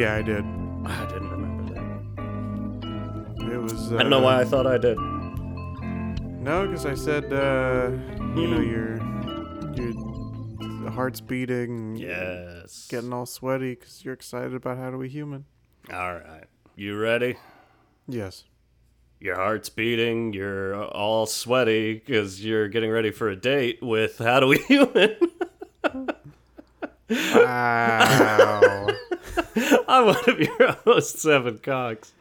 [0.00, 0.44] Yeah, I did.
[0.86, 3.52] I didn't remember that.
[3.52, 3.92] It was.
[3.92, 4.96] Uh, I don't know why I thought I did.
[4.98, 7.90] No, because I said, uh,
[8.34, 8.96] you know, your
[9.76, 12.86] your heart's beating, Yes.
[12.90, 15.44] getting all sweaty because you're excited about How to Be Human.
[15.92, 16.44] All right.
[16.76, 17.36] You ready?
[18.08, 18.44] Yes.
[19.20, 20.32] Your heart's beating.
[20.32, 25.16] You're all sweaty because you're getting ready for a date with How Do We Human.
[27.10, 28.86] Wow.
[29.88, 32.12] I'm one of your hosts, Evan Cox.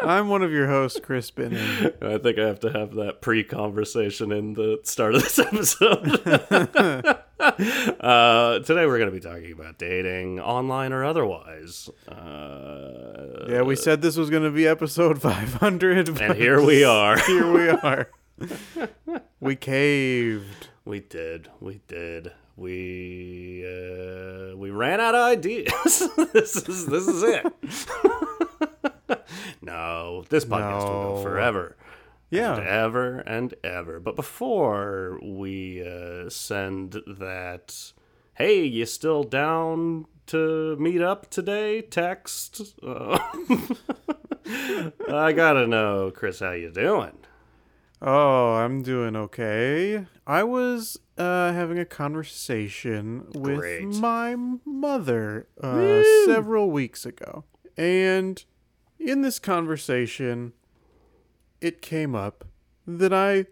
[0.00, 1.58] I'm one of your hosts, Chris Binning.
[2.02, 6.20] I think I have to have that pre-conversation in the start of this episode.
[8.00, 11.90] uh, today we're going to be talking about dating, online or otherwise.
[12.08, 16.08] Uh, Yeah, we said this was going to be episode 500.
[16.20, 17.18] and here we are.
[17.18, 18.10] Here we are.
[19.40, 20.68] we caved.
[20.84, 21.48] We did.
[21.60, 22.32] We did.
[22.56, 26.08] We uh, we ran out of ideas.
[26.32, 27.46] this is this is it.
[29.62, 31.76] no, this podcast will go forever.
[32.30, 32.56] Yeah.
[32.56, 34.00] and ever and ever.
[34.00, 37.92] But before we uh, send that,
[38.34, 41.82] hey, you still down to meet up today?
[41.82, 42.74] Text.
[42.82, 43.18] Uh,
[45.08, 47.18] I gotta know, Chris, how you doing?
[48.02, 50.06] Oh, I'm doing okay.
[50.26, 53.86] I was uh, having a conversation with Great.
[53.86, 57.44] my mother uh, several weeks ago.
[57.76, 58.44] And
[58.98, 60.52] in this conversation,
[61.60, 62.44] it came up
[62.86, 63.46] that I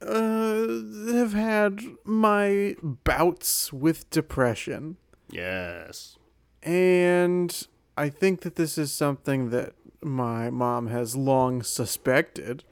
[0.00, 4.96] uh, have had my bouts with depression.
[5.30, 6.16] Yes.
[6.62, 12.64] And I think that this is something that my mom has long suspected.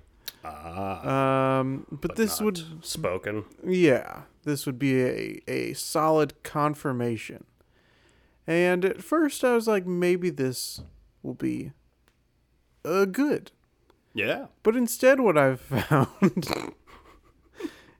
[0.44, 3.44] Ah, Um, but, this not would spoken.
[3.66, 7.44] yeah, this would be a, a solid confirmation.
[8.46, 10.80] And at first I was like, maybe this
[11.22, 11.72] will be
[12.84, 13.52] uh, good.
[14.14, 14.46] Yeah.
[14.62, 16.72] But instead, what I've found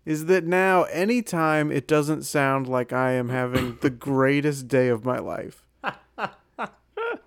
[0.06, 5.04] is that now, anytime it doesn't sound like I am having the greatest day of
[5.04, 5.62] my life,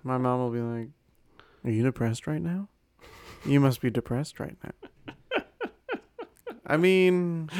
[0.03, 0.89] my mom will be like,
[1.63, 2.67] Are you depressed right now?
[3.45, 4.82] You must be depressed right now.
[6.73, 7.51] I mean,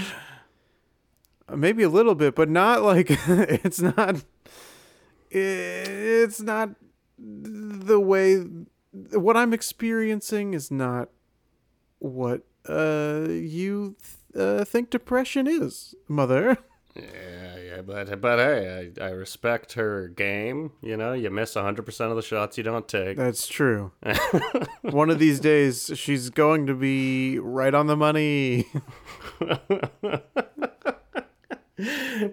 [1.56, 4.24] maybe a little bit, but not like it's not.
[5.30, 6.72] It's not
[7.20, 8.44] the way.
[9.12, 11.10] What I'm experiencing is not
[12.00, 13.98] what uh you
[14.36, 16.58] uh, think depression is, mother.
[16.96, 20.72] Yeah, but but hey, I, I respect her game.
[20.82, 23.18] You know, you miss hundred percent of the shots you don't take.
[23.18, 23.92] That's true.
[24.82, 28.68] One of these days, she's going to be right on the money.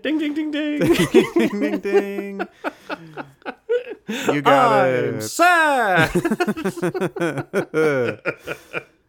[0.03, 0.81] ding ding ding ding.
[0.81, 2.49] ding, ding, ding.
[4.33, 5.23] You got I'm it.
[5.23, 6.11] sad.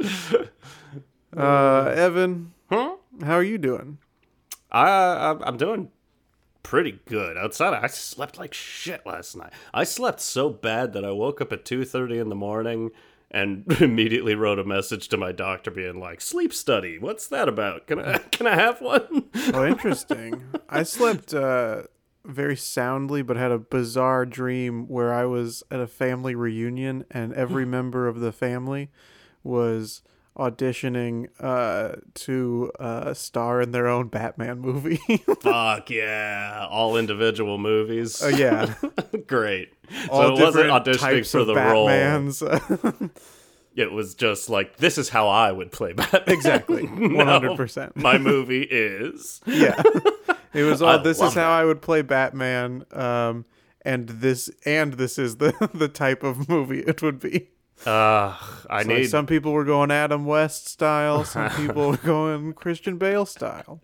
[1.36, 2.96] Uh, Evan, huh?
[3.24, 4.00] how are you doing?
[4.70, 5.90] I I'm doing
[6.64, 7.38] pretty good.
[7.38, 9.54] Outside, I slept like shit last night.
[9.74, 12.92] I slept so bad that I woke up at two thirty in the morning.
[13.34, 17.00] And immediately wrote a message to my doctor, being like, "Sleep study.
[17.00, 17.88] What's that about?
[17.88, 20.44] Can I can I have one?" Oh, interesting.
[20.68, 21.84] I slept uh,
[22.26, 27.34] very soundly, but had a bizarre dream where I was at a family reunion and
[27.34, 28.90] every member of the family
[29.44, 30.02] was
[30.42, 34.98] auditioning uh, to uh, star in their own Batman movie.
[35.42, 36.68] Fuck yeah!
[36.70, 38.22] All individual movies.
[38.24, 38.74] oh yeah,
[39.28, 39.74] Great.
[40.10, 43.10] all so it wasn't auditioning for the role.
[43.74, 46.24] It was just like, this is how I would play Batman.
[46.28, 47.96] exactly, one hundred percent.
[47.96, 49.40] My movie is.
[49.46, 49.82] Yeah,
[50.54, 50.90] it was all.
[50.90, 51.62] I This is how that.
[51.62, 52.84] I would play Batman.
[52.92, 53.46] Um,
[53.84, 57.50] and this and this is the the type of movie it would be.
[57.86, 58.36] Uh,
[58.70, 59.06] I It's like need.
[59.10, 63.82] some people were going Adam West style, some people were going Christian Bale style.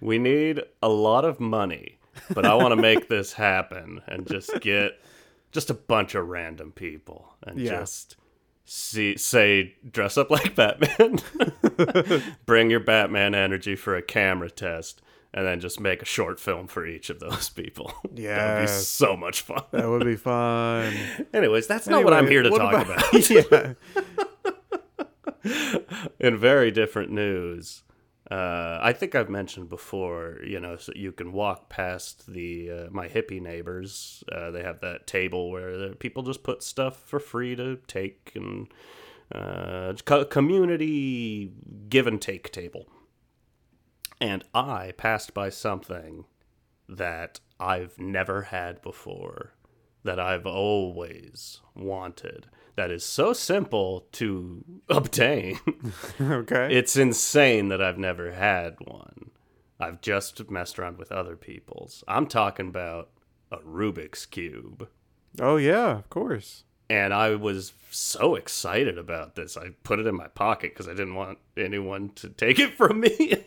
[0.00, 1.98] We need a lot of money,
[2.34, 5.00] but I want to make this happen and just get
[5.50, 7.80] just a bunch of random people and Yeah.
[7.80, 8.16] just
[8.64, 11.18] see say dress up like Batman,
[12.46, 15.02] bring your Batman energy for a camera test,
[15.34, 17.92] and then just make a short film for each of those people.
[18.14, 19.62] Yeah, That'd be so much fun.
[19.70, 20.94] That would be fun.
[21.34, 23.30] Anyways, that's not what I'm here to talk about.
[23.30, 23.74] yeah.
[26.20, 27.82] in very different news,
[28.30, 30.38] uh, I think I've mentioned before.
[30.44, 34.22] You know, so you can walk past the uh, my hippie neighbors.
[34.30, 38.68] Uh, they have that table where people just put stuff for free to take and
[39.34, 41.52] uh, co- community
[41.88, 42.86] give and take table.
[44.22, 46.26] And I passed by something
[46.88, 49.54] that I've never had before
[50.04, 52.46] that I've always wanted.
[52.76, 55.58] That is so simple to obtain.
[56.20, 56.68] okay.
[56.72, 59.32] it's insane that I've never had one.
[59.80, 62.04] I've just messed around with other people's.
[62.06, 63.10] I'm talking about
[63.50, 64.88] a Rubik's Cube.
[65.40, 66.62] oh yeah, of course.
[66.88, 69.56] And I was so excited about this.
[69.56, 73.00] I put it in my pocket because I didn't want anyone to take it from
[73.00, 73.44] me.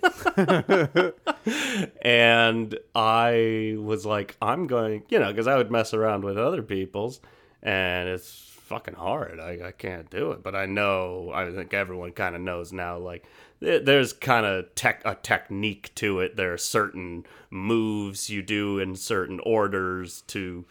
[2.01, 6.61] and I was like, I'm going, you know, because I would mess around with other
[6.61, 7.19] people's,
[7.61, 9.39] and it's fucking hard.
[9.39, 10.43] I, I can't do it.
[10.43, 13.25] But I know, I think everyone kind of knows now, like,
[13.59, 16.35] there's kind of tech a technique to it.
[16.35, 20.65] There are certain moves you do in certain orders to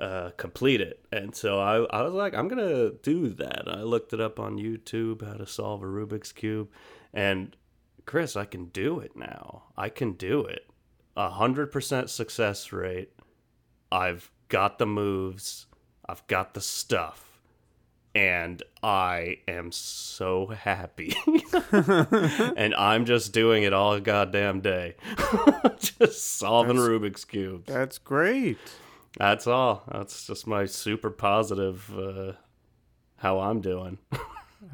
[0.00, 1.04] uh, complete it.
[1.12, 3.64] And so I, I was like, I'm going to do that.
[3.66, 6.68] I looked it up on YouTube, how to solve a Rubik's Cube.
[7.12, 7.56] And
[8.06, 9.64] Chris, I can do it now.
[9.76, 10.66] I can do it.
[11.16, 13.12] A hundred percent success rate.
[13.92, 15.66] I've got the moves.
[16.08, 17.26] I've got the stuff.
[18.14, 21.14] And I am so happy.
[21.72, 24.96] and I'm just doing it all goddamn day.
[25.78, 27.66] just solving Rubik's Cube.
[27.66, 28.58] That's great.
[29.18, 29.82] That's all.
[29.90, 32.32] That's just my super positive uh,
[33.16, 33.98] how I'm doing.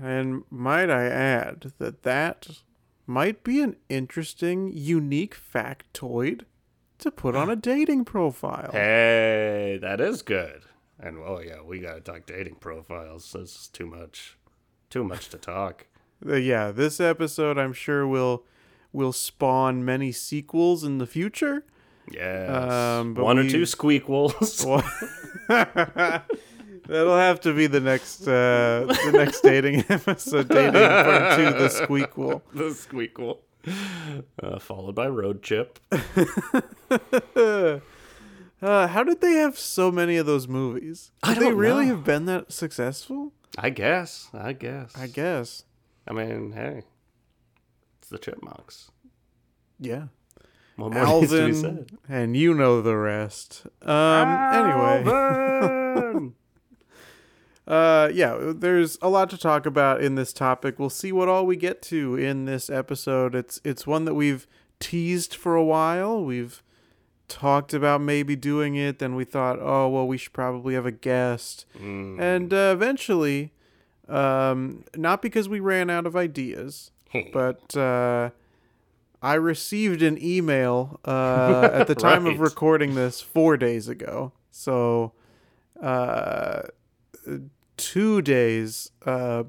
[0.03, 2.49] And might I add that that
[3.07, 6.43] might be an interesting, unique factoid
[6.99, 8.71] to put on a dating profile.
[8.73, 10.63] hey, that is good.
[10.99, 13.33] And oh yeah, we gotta talk dating profiles.
[13.33, 14.37] This is too much,
[14.91, 15.87] too much to talk.
[16.27, 18.45] Uh, yeah, this episode I'm sure will
[18.91, 21.67] will spawn many sequels in the future.
[22.13, 24.65] Yes, Um, one or we- two squeakquels.
[26.89, 31.69] That'll have to be the next uh, the next dating episode, dating part two, the
[31.69, 32.43] squeakquel.
[32.55, 33.39] the squeakquel,
[34.43, 35.81] uh, followed by road chip.
[38.63, 41.11] Uh, how did they have so many of those movies?
[41.23, 41.97] I they don't really know.
[41.97, 43.33] have been that successful?
[43.59, 44.29] I guess.
[44.33, 44.97] I guess.
[44.97, 45.65] I guess.
[46.09, 46.85] I mean, hey,
[47.99, 48.91] it's the chipmunks.
[49.79, 50.05] Yeah.
[50.77, 51.91] What more needs to be Alvin, said?
[52.09, 53.67] and you know the rest.
[53.83, 54.29] Um.
[54.55, 56.31] Anyway.
[57.67, 60.79] Uh, yeah, there's a lot to talk about in this topic.
[60.79, 63.35] We'll see what all we get to in this episode.
[63.35, 64.47] It's it's one that we've
[64.79, 66.25] teased for a while.
[66.25, 66.63] We've
[67.27, 70.93] talked about maybe doing it, then we thought, oh well, we should probably have a
[70.93, 72.21] guest, Mm.
[72.21, 73.53] and uh, eventually,
[74.09, 76.93] um, not because we ran out of ideas,
[77.33, 78.31] but uh,
[79.23, 84.33] I received an email uh, at the time of recording this four days ago.
[84.51, 85.13] So,
[85.83, 86.63] uh,
[87.77, 89.45] two days uh,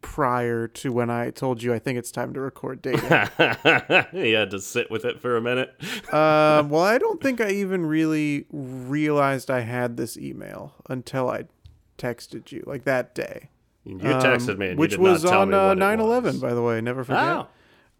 [0.00, 4.08] prior to when I told you I think it's time to record data.
[4.12, 5.74] you had to sit with it for a minute.
[6.12, 11.44] um, well, I don't think I even really realized I had this email until I
[11.98, 13.50] texted you, like that day.
[13.84, 16.40] You texted Um, me, and which you did not was on uh, what it 9/11,
[16.40, 16.80] by the way.
[16.80, 17.22] Never forget.
[17.22, 17.46] Oh,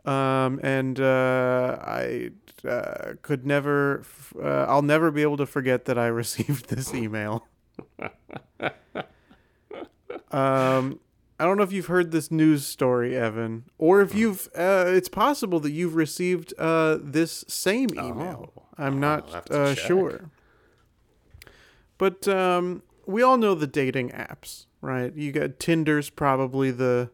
[0.07, 2.31] Um, and uh, I
[2.67, 6.95] uh, could never, f- uh, I'll never be able to forget that I received this
[6.95, 7.47] email.
[10.31, 11.01] um,
[11.39, 14.49] I don't know if you've heard this news story, Evan, or if you've.
[14.57, 18.53] Uh, it's possible that you've received uh, this same email.
[18.57, 18.63] Oh.
[18.79, 20.31] I'm not I'll have to uh, sure.
[21.99, 25.15] But um, we all know the dating apps, right?
[25.15, 27.11] You got Tinder's probably the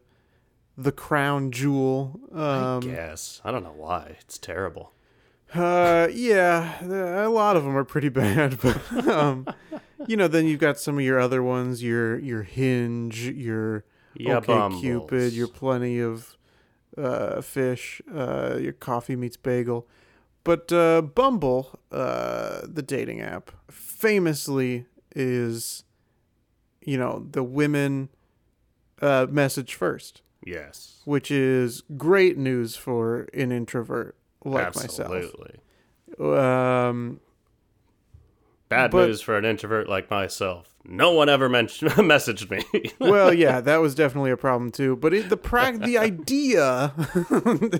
[0.77, 2.19] the crown jewel.
[2.31, 3.41] Um, yes.
[3.43, 4.17] I don't know why.
[4.21, 4.91] It's terrible.
[5.53, 9.47] uh, yeah, a lot of them are pretty bad, but um,
[10.07, 13.83] you know, then you've got some of your other ones, your your Hinge, your
[14.15, 14.47] Yeah, OK
[14.81, 15.33] Cupid, Bumbles.
[15.35, 16.37] your plenty of
[16.97, 19.87] uh, fish, uh, your coffee meets bagel.
[20.43, 25.83] But uh, Bumble, uh, the dating app, famously is,
[26.81, 28.09] you know, the women
[29.01, 31.01] uh, message first, Yes.
[31.05, 35.59] which is great news for an introvert like Absolutely.
[36.19, 36.37] myself.
[36.39, 37.19] Um,
[38.69, 40.69] Bad But- news for an introvert like myself.
[40.85, 42.91] No one ever mentioned messaged me.
[42.99, 44.95] well, yeah, that was definitely a problem too.
[44.97, 46.91] But it, the prac, the idea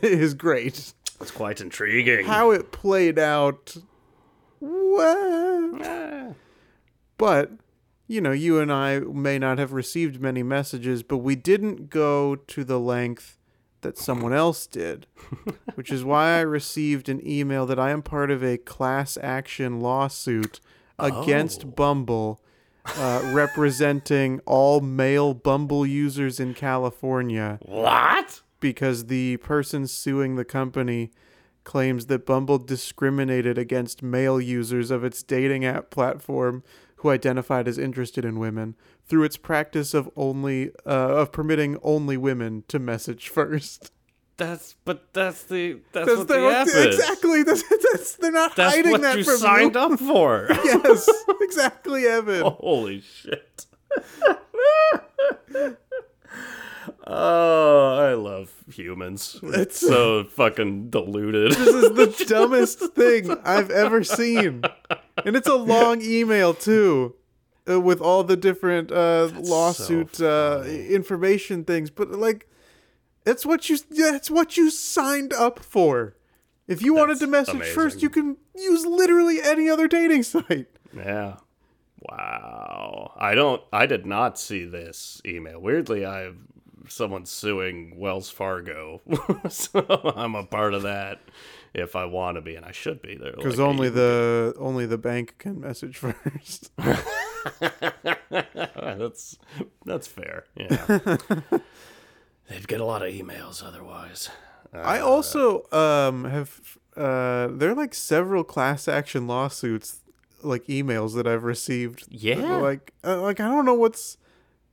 [0.01, 0.93] is great.
[1.19, 2.25] it's quite intriguing.
[2.25, 3.75] How it played out,
[4.61, 6.33] well, Ah.
[7.17, 7.51] but
[8.13, 12.35] you know, you and I may not have received many messages, but we didn't go
[12.35, 13.39] to the length
[13.81, 15.07] that someone else did,
[15.75, 19.79] which is why I received an email that I am part of a class action
[19.81, 20.59] lawsuit
[20.99, 21.69] against Oh.
[21.69, 22.39] Bumble.
[22.97, 28.41] Uh, representing all male Bumble users in California What?
[28.59, 31.09] because the person suing the company
[31.63, 36.61] claims that Bumble discriminated against male users of its dating app platform
[37.03, 42.17] who identified as interested in women through its practice of only uh, of permitting only
[42.17, 43.91] women to message first.
[44.37, 46.95] That's but that's the that's, That's what their- the app is.
[46.97, 47.43] exactly.
[47.47, 49.81] That's, that's they're not That's hiding what that you from signed you.
[49.81, 50.47] up for.
[50.63, 51.07] Yes,
[51.41, 52.41] exactly, Evan.
[52.41, 53.67] Holy shit.
[57.05, 59.39] oh, I love humans.
[59.43, 61.51] It's It's- so fucking deluded.
[61.51, 64.63] This is the dumbest thing I've ever seen,
[65.25, 67.15] and it's a long email too,
[67.69, 71.89] uh, with all the different uh, lawsuit uh, information things.
[71.89, 72.47] But like,
[73.25, 76.15] it's what you that's what you signed up for.
[76.67, 80.67] If you wanted to That's message first, you can use literally any other dating site.
[80.95, 81.37] Yeah.
[81.99, 83.13] Wow.
[83.17, 85.59] I don't I did not see this email.
[85.59, 86.37] Weirdly, I have
[86.87, 89.01] someone suing Wells Fargo.
[89.49, 91.21] so I'm a part of that
[91.73, 93.33] if I want to be and I should be there.
[93.35, 96.71] Because only the only the bank can message first.
[98.29, 99.37] that's
[99.85, 100.45] that's fair.
[100.55, 100.85] Yeah.
[102.49, 104.29] They'd get a lot of emails otherwise.
[104.73, 110.01] I also um have uh there are like several class action lawsuits
[110.41, 112.05] like emails that I've received.
[112.09, 112.57] Yeah.
[112.57, 114.17] Like uh, like I don't know what's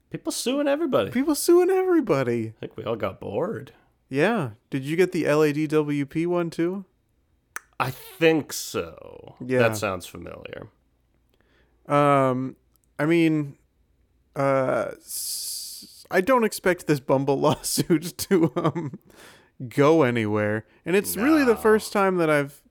[0.09, 1.09] People suing everybody.
[1.09, 2.49] people suing everybody.
[2.49, 3.71] I think we all got bored.
[4.09, 4.51] Yeah.
[4.69, 6.83] Did you get the LADWP one too?
[7.81, 9.35] I think so.
[9.45, 9.59] Yeah.
[9.59, 10.67] That sounds familiar.
[11.87, 12.55] Um
[12.99, 13.57] I mean
[14.35, 14.91] uh
[16.11, 18.99] I don't expect this Bumble lawsuit to um
[19.67, 20.65] go anywhere.
[20.85, 22.61] And it's really the first time that I've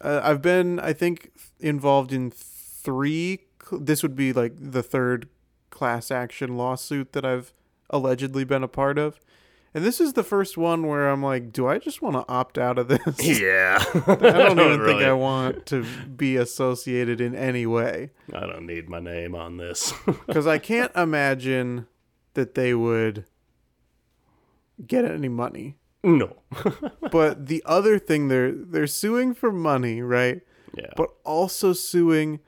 [0.00, 1.30] uh, I've been I think
[1.60, 5.28] involved in 3 cl- this would be like the third
[5.70, 7.52] class action lawsuit that I've
[7.90, 9.20] allegedly been a part of.
[9.76, 12.56] And this is the first one where I'm like, do I just want to opt
[12.56, 12.98] out of this?
[13.38, 13.84] Yeah.
[14.06, 15.84] I don't even think I want to
[16.16, 18.08] be associated in any way.
[18.32, 19.92] I don't need my name on this.
[20.26, 21.88] because I can't imagine
[22.32, 23.26] that they would
[24.86, 25.76] get any money.
[26.02, 26.38] no.
[27.12, 30.40] But the other thing they're they're suing for money, right?
[30.74, 30.92] yeah.
[30.96, 32.40] But also suing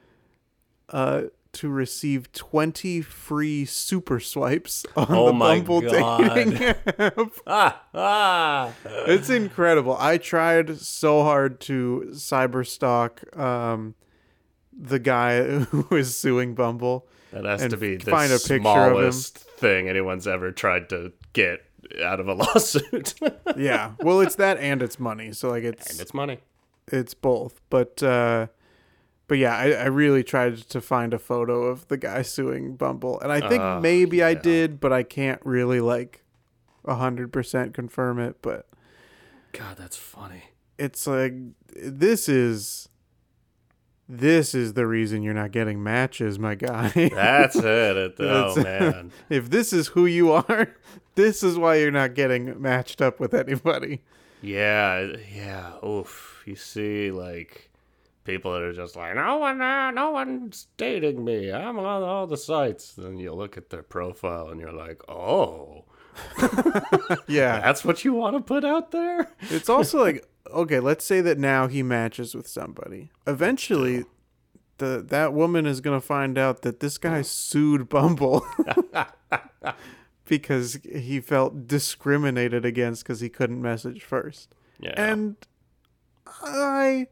[0.89, 6.35] uh to receive 20 free super swipes on Oh the my Bumble God.
[6.35, 6.63] dating
[6.99, 7.31] app.
[7.47, 8.73] ah, ah.
[9.07, 9.97] It's incredible.
[9.99, 13.95] I tried so hard to cyber stalk um
[14.81, 17.07] the guy who is suing Bumble.
[17.33, 18.63] That has to be the find a picture of him.
[18.63, 21.61] smallest thing anyone's ever tried to get
[22.03, 23.15] out of a lawsuit.
[23.57, 23.93] Yeah.
[24.01, 25.33] Well, it's that and it's money.
[25.33, 26.39] So like it's and it's money.
[26.87, 27.61] it's both.
[27.71, 28.47] But uh
[29.29, 33.21] but yeah, I, I really tried to find a photo of the guy suing Bumble.
[33.21, 36.23] And I think Uh, maybe I did, but I can't really like
[36.85, 38.37] a hundred percent confirm it.
[38.43, 38.67] But
[39.53, 40.43] God, that's funny.
[40.79, 41.35] it's like
[41.77, 42.89] this is
[44.09, 46.89] this is the reason you're not getting matches, my guy.
[47.13, 47.97] That's it.
[47.97, 49.13] it oh man.
[49.29, 50.75] if this is who you are,
[51.15, 54.01] this is why you're not getting matched up with anybody.
[54.41, 55.85] Yeah, yeah.
[55.87, 56.43] Oof.
[56.47, 57.71] You see, like
[58.29, 61.51] people that are just like, no one, uh, no one's dating me.
[61.51, 62.93] I'm on all the sites.
[62.93, 65.85] Then you look at their profile and you're like, oh,
[67.27, 67.61] Yeah.
[67.61, 69.31] that's what you want to put out there.
[69.41, 73.11] It's also like okay, let's say that now he matches with somebody.
[73.27, 74.05] Eventually,
[74.79, 78.45] the that woman is gonna find out that this guy sued Bumble
[80.27, 84.55] because he felt discriminated against because he couldn't message first.
[84.81, 84.95] Yeah.
[84.97, 85.37] And
[86.43, 87.07] I,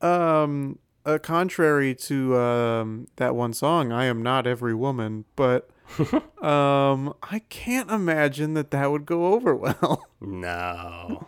[0.00, 5.70] um, uh, contrary to um that one song, I am not every woman, but
[6.42, 10.06] um, I can't imagine that that would go over well.
[10.20, 11.26] no.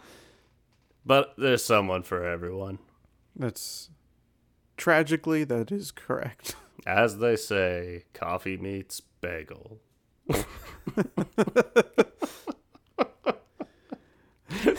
[1.05, 2.79] But there's someone for everyone.
[3.35, 3.91] That's
[4.77, 6.55] tragically that is correct.
[6.87, 9.81] As they say, coffee meets bagel.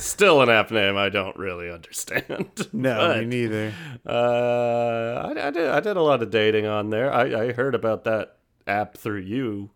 [0.03, 2.67] Still an app name I don't really understand.
[2.73, 3.73] No, but, me neither.
[4.05, 5.69] Uh, I, I did.
[5.69, 7.11] I did a lot of dating on there.
[7.11, 8.35] I, I heard about that
[8.67, 9.69] app through you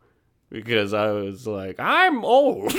[0.49, 2.73] because I was like, I'm old.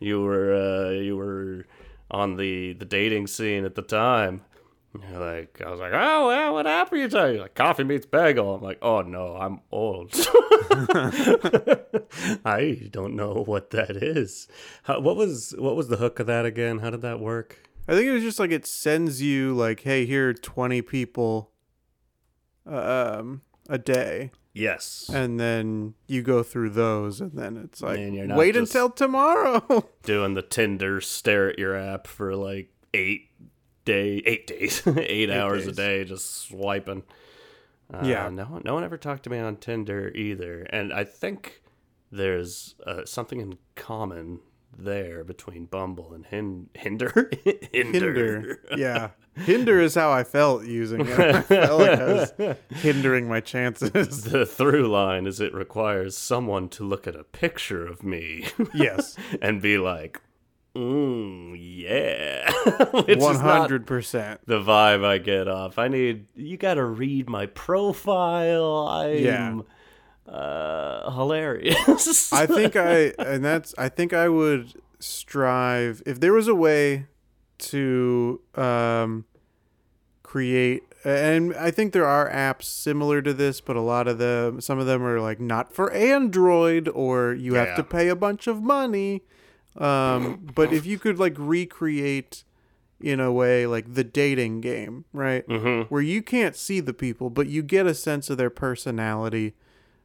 [0.00, 1.66] you were uh, you were
[2.10, 4.42] on the the dating scene at the time.
[4.94, 7.34] Like, I was like, oh, well, what app are you talking?
[7.34, 8.54] You're like, coffee meets bagel.
[8.54, 10.12] I'm like, oh no, I'm old.
[12.44, 14.48] I don't know what that is.
[14.84, 16.78] How, what was what was the hook of that again?
[16.80, 17.68] How did that work?
[17.88, 21.50] I think it was just like it sends you like, hey, here are twenty people,
[22.66, 25.10] um, a day, Yes.
[25.12, 28.90] and then you go through those, and then it's like, you're not wait just- until
[28.90, 29.88] tomorrow.
[30.02, 33.30] Doing the Tinder stare at your app for like eight
[33.84, 37.02] day, eight days, eight, hours a day, just swiping.
[37.92, 38.28] Uh, Yeah.
[38.30, 41.62] No, one- no one ever talked to me on Tinder either, and I think
[42.10, 44.40] there's uh, something in common
[44.76, 47.30] there between Bumble and Hin- Hinder.
[47.72, 48.58] Hinder.
[48.76, 49.10] Yeah.
[49.34, 51.18] Hinder is how I felt using it.
[51.18, 52.32] I felt like I was
[52.70, 54.24] hindering my chances.
[54.24, 59.16] The through line is it requires someone to look at a picture of me yes.
[59.40, 60.20] and be like,
[60.74, 62.50] mm, yeah.
[63.32, 64.40] Not hundred percent.
[64.46, 65.78] the vibe I get off.
[65.78, 68.88] I need you got to read my profile.
[68.88, 69.60] I'm Yeah.
[70.32, 72.32] uh, hilarious.
[72.32, 77.06] I think I and that's I think I would strive if there was a way
[77.58, 79.24] to um
[80.22, 84.60] create and I think there are apps similar to this but a lot of them
[84.60, 88.46] some of them are like not for Android or you have to pay a bunch
[88.46, 89.22] of money
[89.78, 92.44] um but if you could like recreate
[93.00, 95.86] in a way like the dating game right Mhm.
[95.88, 99.54] where you can't see the people but you get a sense of their personality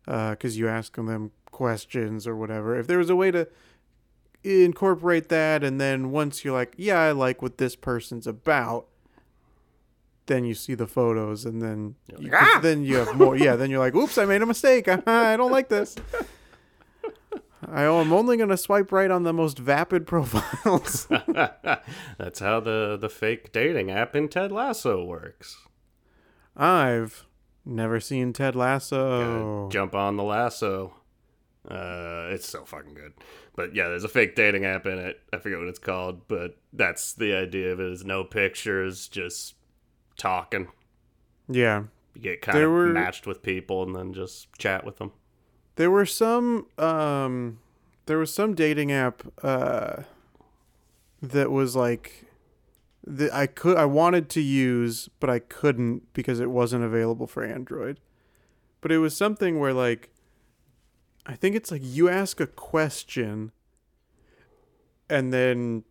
[0.08, 2.80] uh, because you ask them questions or whatever.
[2.80, 3.46] If there was a way to
[4.44, 8.86] incorporate that, and then once you're like, yeah, I like what this person's about,
[10.28, 13.36] then you see the photos, and then you, "Ah!" then you have more.
[13.36, 14.88] Yeah, then you're like, oops, I made a mistake.
[15.08, 15.96] I don't like this.
[17.70, 21.08] I, I'm only gonna swipe right on the most vapid profiles.
[22.18, 25.58] That's how the the fake dating app in Ted Lasso works.
[26.56, 27.26] I've
[27.66, 29.70] never seen Ted Lasso.
[29.70, 30.94] Jump on the lasso.
[31.70, 33.14] Uh, it's so fucking good.
[33.56, 35.20] But yeah, there's a fake dating app in it.
[35.34, 39.56] I forget what it's called, but that's the idea of it is no pictures, just
[40.18, 40.70] talking.
[41.50, 41.84] Yeah,
[42.16, 45.12] You get kind There of were- matched with people and then just chat with them.
[45.78, 47.60] There were some um
[48.06, 50.04] there was some dating app uh
[51.22, 52.26] that was like
[53.06, 57.44] that I could I wanted to use but I couldn't because it wasn't available for
[57.44, 58.00] Android.
[58.82, 60.10] But it was something where like
[61.26, 63.52] I think it's like you ask a question
[65.10, 65.84] and then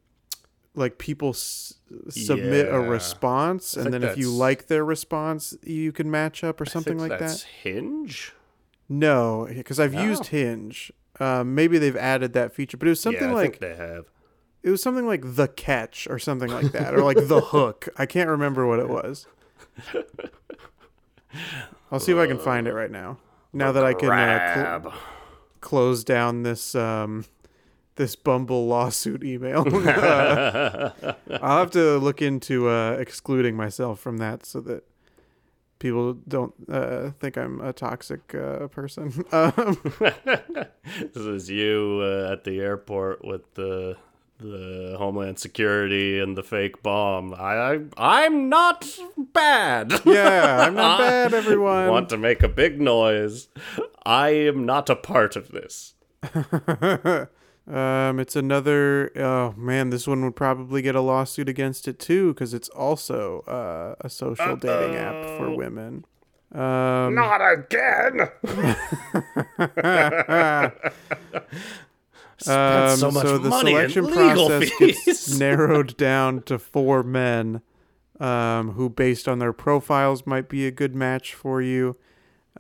[0.75, 1.75] like people s-
[2.09, 6.67] submit a response and then if you like their response you can match up or
[6.67, 7.49] something I think like that's that.
[7.63, 8.33] Hinge.
[8.89, 10.29] No, because I've used Oh.
[10.29, 10.93] Hinge.
[11.19, 13.75] Um, maybe they've added that feature, but it was something yeah, I like think they
[13.75, 14.05] have.
[14.63, 17.89] it was something like the catch or something like that, or like the hook.
[17.97, 19.27] I can't remember what it was.
[21.91, 23.19] I'll see if I can find it right now.
[23.53, 24.95] Now that I can uh, cl-
[25.61, 27.25] close down this um,
[27.97, 30.91] this Bumble lawsuit email, Uh,
[31.41, 34.85] I'll have to look into uh, excluding myself from that so that
[35.79, 39.13] people don't uh, think I'm a toxic uh, person.
[39.33, 43.97] Um, this is you uh, at the airport with the
[44.39, 47.35] the Homeland Security and the fake bomb.
[47.35, 48.87] I, I I'm not
[49.17, 49.93] bad.
[50.05, 51.89] Yeah, I'm not bad, everyone.
[51.89, 53.49] Want to make a big noise?
[54.05, 55.95] I am not a part of this.
[57.69, 59.11] Um, it's another.
[59.17, 63.41] Oh man, this one would probably get a lawsuit against it too because it's also
[63.41, 66.05] uh, a social dating app for women.
[66.55, 68.31] Um, Not again.
[72.39, 75.05] Spent um, so much the selection legal process fees.
[75.05, 77.63] gets narrowed down to four men
[78.21, 81.97] um, who, based on their profiles, might be a good match for you.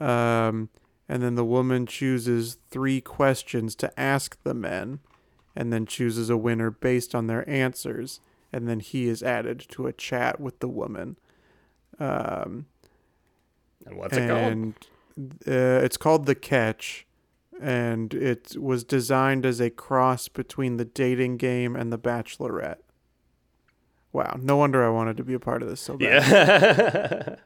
[0.01, 0.71] Um,
[1.09, 5.01] and then the woman chooses three questions to ask the men,
[5.55, 8.21] and then chooses a winner based on their answers.
[8.53, 11.19] And then he is added to a chat with the woman.
[11.99, 12.67] Um,
[13.85, 14.43] and what's it called?
[14.43, 14.75] and
[15.47, 17.07] uh, it's called the catch
[17.61, 22.81] and it was designed as a cross between the dating game and the bachelorette
[24.13, 27.37] wow no wonder i wanted to be a part of this so bad Yeah.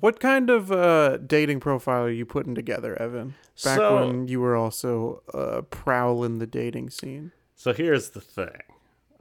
[0.00, 3.28] what kind of uh, dating profile are you putting together evan
[3.64, 8.62] back So- when you were also uh, prowling the dating scene So here's the thing.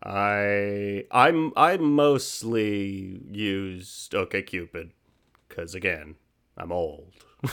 [0.01, 4.91] I I'm I mostly used OkCupid
[5.47, 6.15] because again,
[6.57, 7.13] I'm old.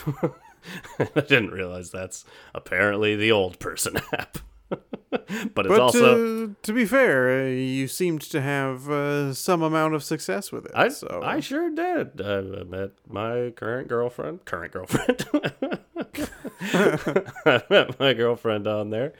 [0.99, 4.37] I didn't realize that's apparently the old person app.
[5.09, 6.15] but it's but also
[6.47, 10.65] to, to be fair uh, you seemed to have uh, some amount of success with
[10.65, 12.21] it I so I sure did.
[12.21, 15.25] I I met my current girlfriend, current girlfriend.
[16.61, 19.13] I met my girlfriend on there.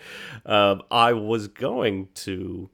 [0.46, 2.70] Um, I was going to.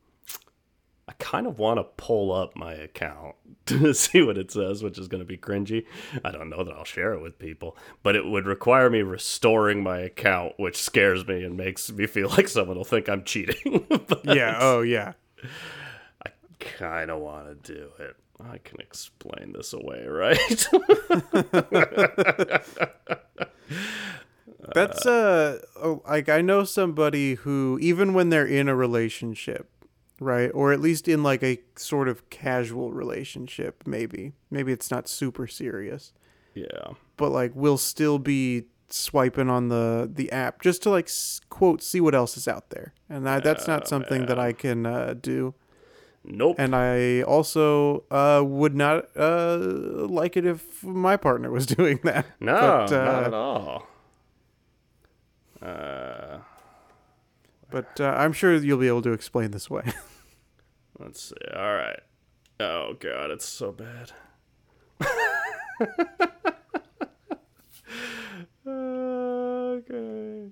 [1.10, 3.36] I kind of want to pull up my account
[3.68, 5.86] to see what it says, which is going to be cringy.
[6.24, 9.82] I don't know that I'll share it with people, but it would require me restoring
[9.84, 13.86] my account, which scares me and makes me feel like someone will think I'm cheating.
[14.24, 15.14] Yeah oh yeah
[16.26, 18.16] I kind of want to do it.
[18.44, 20.68] I can explain this away, right?
[24.74, 29.70] That's uh oh, like I know somebody who even when they're in a relationship,
[30.20, 30.50] right?
[30.54, 34.34] Or at least in like a sort of casual relationship, maybe.
[34.50, 36.14] Maybe it's not super serious,
[36.54, 36.94] yeah.
[37.18, 41.10] but like we'll still be swiping on the the app just to like
[41.50, 42.94] quote see what else is out there.
[43.10, 45.54] And that, that's not something that I can uh, do.
[46.30, 46.58] Nope.
[46.60, 52.26] And I also uh, would not uh, like it if my partner was doing that.
[52.40, 53.88] no, but, uh, not at all.
[55.62, 56.40] Uh,
[57.70, 59.84] But uh, I'm sure you'll be able to explain this way.
[61.00, 61.36] let's see.
[61.56, 62.00] All right.
[62.60, 64.12] Oh god, it's so bad.
[68.68, 70.52] okay.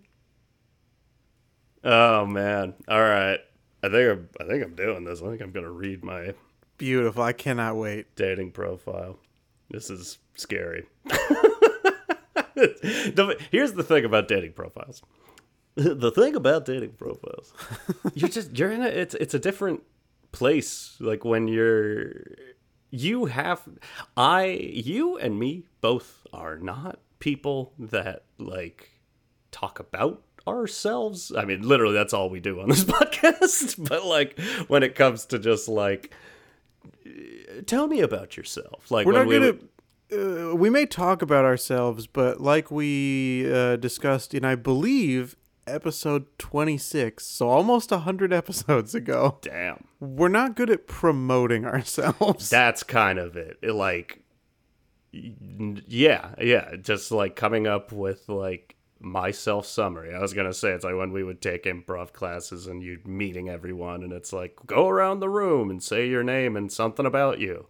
[1.83, 2.73] Oh man.
[2.87, 3.39] All right.
[3.83, 5.21] I think I'm, I think I'm doing this.
[5.21, 6.33] I think I'm gonna read my
[6.77, 7.23] Beautiful.
[7.23, 8.15] I cannot wait.
[8.15, 9.17] dating profile.
[9.69, 10.85] This is scary.
[13.51, 15.01] Here's the thing about dating profiles.
[16.05, 17.53] The thing about dating profiles,
[18.13, 19.83] you're just you're in a it's it's a different
[20.31, 20.95] place.
[20.99, 22.13] Like when you're
[22.91, 23.61] you have
[24.15, 28.91] I you and me both are not people that like
[29.51, 31.33] talk about ourselves.
[31.35, 33.87] I mean, literally that's all we do on this podcast.
[33.89, 36.13] But like when it comes to just like
[37.67, 38.89] tell me about yourself.
[38.91, 39.45] Like We're when not we gonna.
[39.51, 39.69] would-
[40.13, 45.35] Uh, we may talk about ourselves, but like we uh, discussed in, I believe,
[45.67, 49.85] episode 26, so almost 100 episodes ago, damn.
[49.99, 52.49] we're not good at promoting ourselves.
[52.49, 53.57] That's kind of it.
[53.61, 54.21] It, like
[55.11, 60.13] yeah, yeah, just like coming up with like my self summary.
[60.13, 63.07] I was going to say it's like when we would take improv classes and you'd
[63.07, 67.05] meeting everyone and it's like go around the room and say your name and something
[67.05, 67.67] about you.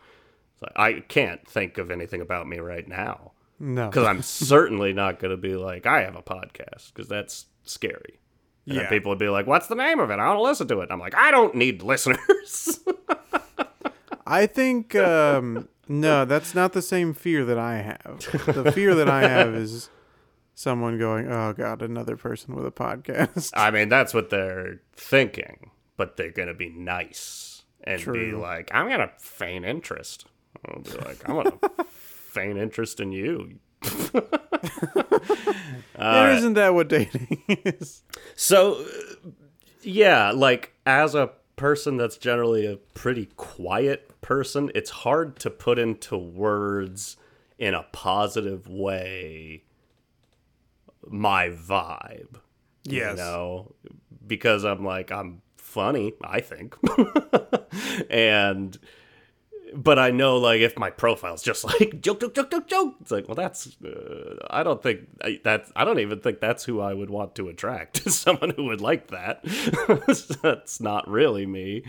[0.61, 3.89] Like, I can't think of anything about me right now no.
[3.89, 8.19] because I'm certainly not going to be like I have a podcast because that's scary.
[8.67, 8.89] And Yeah.
[8.89, 10.13] people would be like, "What's the name of it?
[10.19, 12.79] I want to listen to it." I'm like, "I don't need listeners."
[14.27, 18.19] I think um, no, that's not the same fear that I have.
[18.47, 19.89] The fear that I have is
[20.55, 25.69] someone going, "Oh God, another person with a podcast." I mean, that's what they're thinking,
[25.95, 30.25] but they're gonna be nice and be like, "I'm gonna feign interest."
[30.67, 31.59] I'll be like, "I'm gonna
[31.91, 33.59] feign interest in you."
[35.97, 38.03] And isn't that what dating is?
[38.35, 39.29] So, uh,
[39.81, 45.79] yeah, like as a person that's generally a pretty quiet person, it's hard to put
[45.79, 47.17] into words
[47.57, 49.63] in a positive way
[51.07, 52.39] my vibe.
[52.83, 53.11] Yes.
[53.11, 53.75] You know,
[54.25, 56.75] because I'm like, I'm funny, I think.
[58.09, 58.77] and,
[59.75, 63.11] but I know, like, if my profile's just like joke, joke, joke, joke, joke, it's
[63.11, 66.79] like, well, that's, uh, I don't think I- that's, I don't even think that's who
[66.81, 69.43] I would want to attract someone who would like that.
[70.41, 71.83] that's not really me.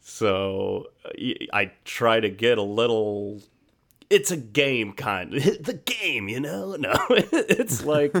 [0.00, 0.86] So
[1.52, 3.40] I try to get a little
[4.10, 8.14] it's a game kind of the game you know no it's like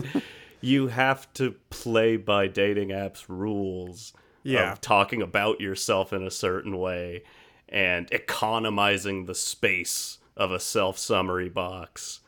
[0.62, 4.72] you have to play by dating apps rules Yeah.
[4.72, 7.24] of talking about yourself in a certain way
[7.72, 12.20] and economizing the space of a self summary box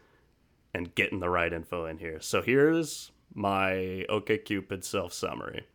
[0.74, 5.66] and getting the right info in here so here's my okcupid self summary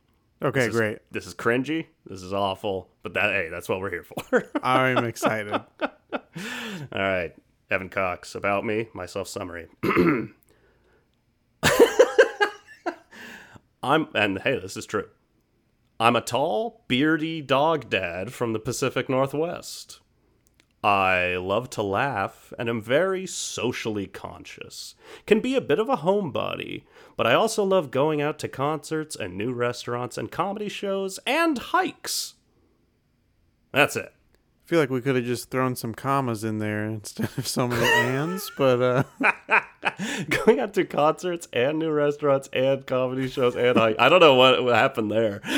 [0.41, 0.99] Okay, this is, great.
[1.12, 5.05] this is cringy this is awful but that hey that's what we're here for I'm
[5.05, 5.53] excited.
[5.53, 6.19] All
[6.91, 7.34] right,
[7.69, 9.67] Evan Cox, about me, my self summary.
[13.84, 15.08] I'm, and hey, this is true.
[16.01, 19.99] I'm a tall, beardy dog dad from the Pacific Northwest.
[20.81, 24.95] I love to laugh and am very socially conscious.
[25.25, 26.83] Can be a bit of a homebody,
[27.17, 31.57] but I also love going out to concerts and new restaurants and comedy shows and
[31.57, 32.35] hikes.
[33.73, 34.13] That's it.
[34.35, 37.67] I feel like we could have just thrown some commas in there instead of so
[37.67, 39.03] many ands, but uh,
[40.29, 44.35] going out to concerts and new restaurants and comedy shows and I, I don't know
[44.35, 45.41] what, what happened there.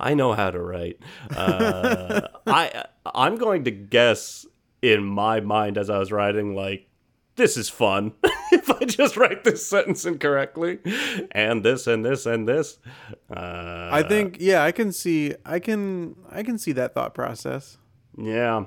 [0.00, 0.98] I know how to write.
[1.34, 4.46] Uh, I I'm going to guess
[4.80, 6.88] in my mind as I was writing like
[7.36, 8.12] this is fun
[8.52, 10.78] if I just write this sentence incorrectly
[11.32, 12.78] and this and this and this.
[13.34, 17.78] Uh, I think yeah, I can see, I can, I can see that thought process.
[18.16, 18.66] Yeah,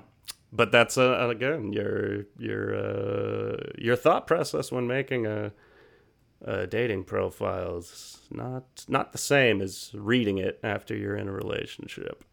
[0.51, 5.51] but that's uh, again your your uh, your thought process when making a,
[6.43, 11.34] a dating profile is not not the same as reading it after you're in a
[11.34, 12.23] relationship.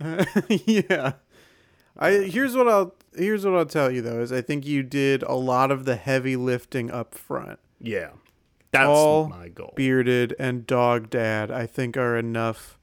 [0.48, 1.12] yeah.
[1.98, 5.22] I here's what I'll here's what I'll tell you though is I think you did
[5.24, 7.58] a lot of the heavy lifting up front.
[7.80, 8.10] Yeah.
[8.70, 9.72] That's my goal.
[9.76, 12.78] Bearded and dog dad I think are enough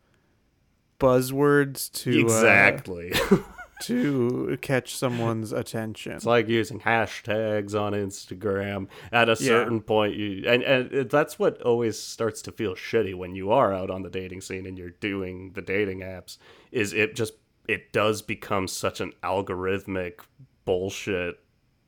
[0.99, 3.13] buzzwords to uh, exactly.
[3.83, 6.13] to catch someone's attention.
[6.13, 8.88] It's like using hashtags on Instagram.
[9.11, 13.35] At a certain point, you and and that's what always starts to feel shitty when
[13.35, 16.38] you are out on the dating scene and you're doing the dating apps.
[16.71, 17.33] Is it just
[17.67, 20.19] it does become such an algorithmic
[20.65, 21.39] bullshit?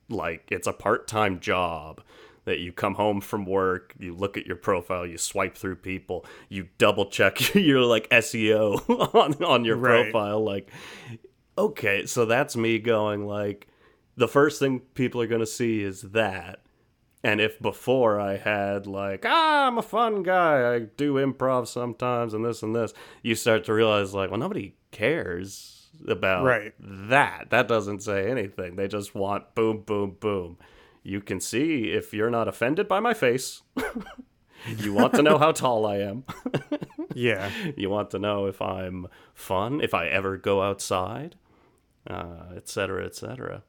[0.10, 2.02] Like it's a part time job
[2.46, 6.26] that you come home from work, you look at your profile, you swipe through people,
[6.48, 10.04] you double check your like SEO on on your Right.
[10.12, 10.70] profile, like
[11.58, 13.68] okay, so that's me going like
[14.16, 16.62] the first thing people are going to see is that.
[17.24, 22.34] And if before I had like, ah, I'm a fun guy, I do improv sometimes
[22.34, 26.74] and this and this, you start to realize like, well, nobody cares about Right.
[26.80, 27.50] that.
[27.50, 28.76] That doesn't say anything.
[28.76, 30.58] They just want boom, boom, boom.
[31.04, 33.62] You can see if you're not offended by my face.
[34.78, 36.24] you want to know how tall I am.
[37.14, 37.50] yeah.
[37.76, 41.36] You want to know if I'm fun, if I ever go outside,
[42.10, 43.64] uh, et cetera, et cetera.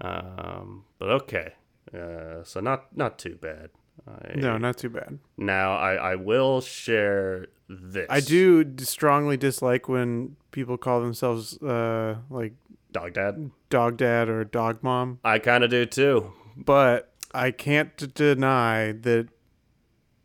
[0.00, 1.52] Um, but okay,
[1.94, 3.70] uh, so not not too bad.
[4.08, 5.18] I, No, not too bad.
[5.36, 8.06] Now I, I will share this.
[8.08, 12.54] I do strongly dislike when people call themselves uh like
[12.90, 13.50] dog dad.
[13.70, 16.32] dog dad or dog mom, I kind of do too.
[16.56, 19.28] but I can't d- deny that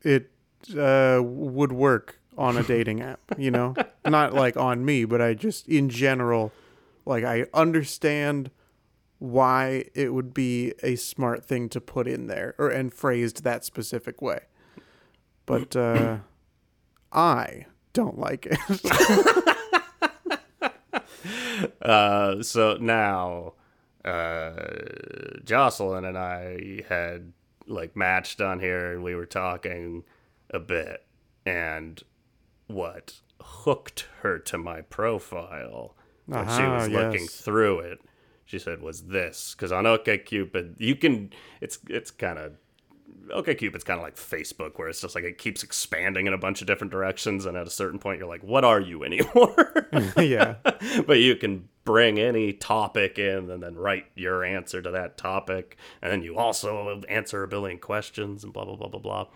[0.01, 0.31] it
[0.77, 3.73] uh would work on a dating app, you know?
[4.05, 6.51] Not like on me, but I just in general
[7.07, 8.51] like I understand
[9.19, 13.65] why it would be a smart thing to put in there or and phrased that
[13.65, 14.41] specific way.
[15.45, 16.17] But uh
[17.11, 19.53] I don't like it.
[21.81, 23.53] Uh, so now,
[24.05, 24.53] uh,
[25.43, 27.33] Jocelyn and I had
[27.65, 30.03] like matched on here, and we were talking
[30.49, 31.05] a bit,
[31.45, 32.01] and
[32.67, 35.95] what hooked her to my profile
[36.27, 38.01] when she Ah, was looking through it.
[38.45, 42.53] She said was this because on OkCupid you can it's it's kind of
[43.29, 46.61] OkCupid's kind of like Facebook where it's just like it keeps expanding in a bunch
[46.61, 50.55] of different directions and at a certain point you're like what are you anymore yeah.
[51.05, 55.75] but you can bring any topic in and then write your answer to that topic
[56.01, 59.27] and then you also answer a billion questions and blah blah blah blah blah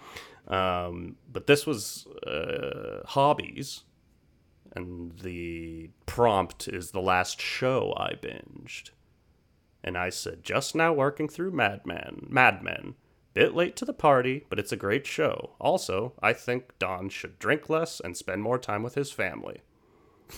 [0.47, 3.83] um, but this was uh, hobbies
[4.73, 8.91] and the prompt is the last show i binged
[9.83, 12.95] and i said just now working through mad men mad men
[13.33, 17.39] bit late to the party but it's a great show also i think don should
[17.39, 19.61] drink less and spend more time with his family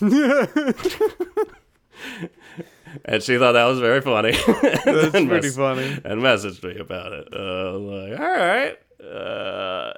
[3.04, 4.32] and she thought that was very funny.
[4.84, 5.86] That's pretty funny.
[6.04, 7.28] And messaged me about it.
[7.32, 8.78] Uh, I was like, all right.
[9.04, 9.92] Uh,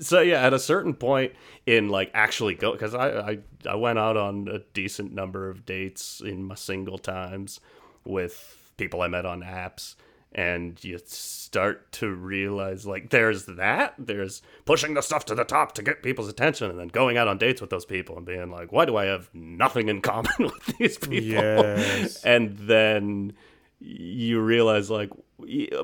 [0.00, 1.32] so yeah, at a certain point
[1.66, 5.64] in like actually go because I, I I went out on a decent number of
[5.66, 7.60] dates in my single times
[8.04, 9.94] with people I met on apps.
[10.32, 13.94] And you start to realize, like, there's that.
[13.98, 17.26] There's pushing the stuff to the top to get people's attention, and then going out
[17.26, 20.30] on dates with those people and being like, why do I have nothing in common
[20.38, 21.24] with these people?
[21.24, 22.22] Yes.
[22.24, 23.32] and then
[23.80, 25.10] you realize like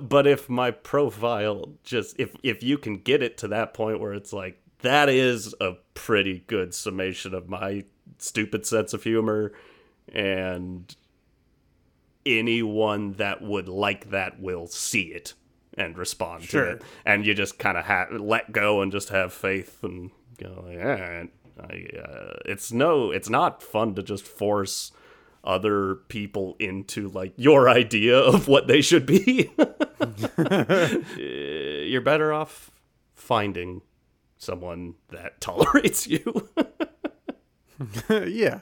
[0.01, 4.12] but if my profile just if if you can get it to that point where
[4.12, 7.85] it's like that is a pretty good summation of my
[8.19, 9.53] stupid sense of humor
[10.12, 10.95] and
[12.25, 15.35] anyone that would like that will see it
[15.75, 16.64] and respond Sure.
[16.64, 20.11] to it and you just kind of ha- let go and just have faith and
[20.38, 24.92] go right I, uh, it's no it's not fun to just force
[25.47, 29.51] other people into like your idea of what they should be
[31.17, 32.71] you're better off
[33.15, 33.81] finding
[34.37, 36.49] someone that tolerates you
[38.11, 38.61] yeah.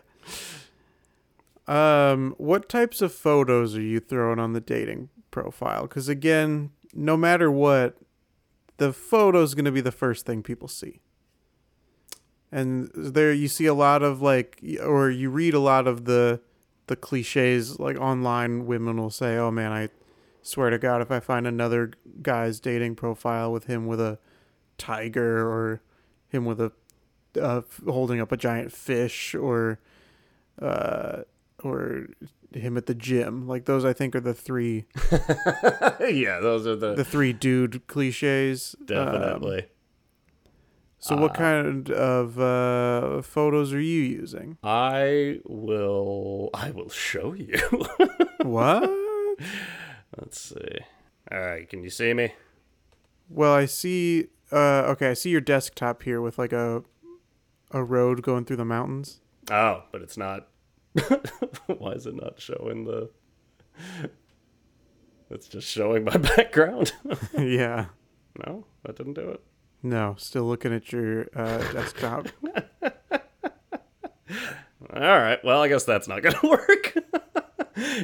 [1.66, 5.82] Um, what types of photos are you throwing on the dating profile?
[5.82, 7.96] Because again, no matter what,
[8.76, 11.00] the photo is going to be the first thing people see.
[12.52, 16.40] And there you see a lot of like, or you read a lot of the
[16.86, 18.66] the cliches like online.
[18.66, 19.88] Women will say, "Oh man, I
[20.42, 21.92] swear to God, if I find another
[22.22, 24.18] guy's dating profile with him with a
[24.78, 25.80] tiger or
[26.28, 26.72] him with a
[27.40, 29.78] uh, holding up a giant fish or
[30.62, 31.22] uh
[31.62, 32.06] or
[32.52, 34.84] him at the gym like those i think are the three
[36.10, 38.76] yeah those are the the three dude cliches
[39.36, 39.42] Um,
[41.04, 44.56] So what kind of uh, photos are you using?
[44.64, 46.48] I will.
[46.54, 47.58] I will show you.
[48.42, 48.90] What?
[50.18, 50.78] Let's see.
[51.30, 52.32] All right, can you see me?
[53.28, 54.28] well, I see.
[54.50, 56.82] Uh, okay, I see your desktop here with like a
[57.70, 59.20] a road going through the mountains.
[59.50, 60.48] Oh, but it's not.
[61.66, 63.10] Why is it not showing the?
[65.30, 66.92] It's just showing my background.
[67.38, 67.86] yeah.
[68.46, 69.42] no, that didn't do it.
[69.84, 72.28] No, still looking at your uh, desktop.
[72.82, 72.90] All
[75.00, 75.44] right.
[75.44, 76.94] Well, I guess that's not going to work.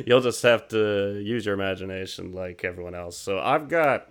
[0.06, 3.16] You'll just have to use your imagination like everyone else.
[3.16, 4.10] So I've got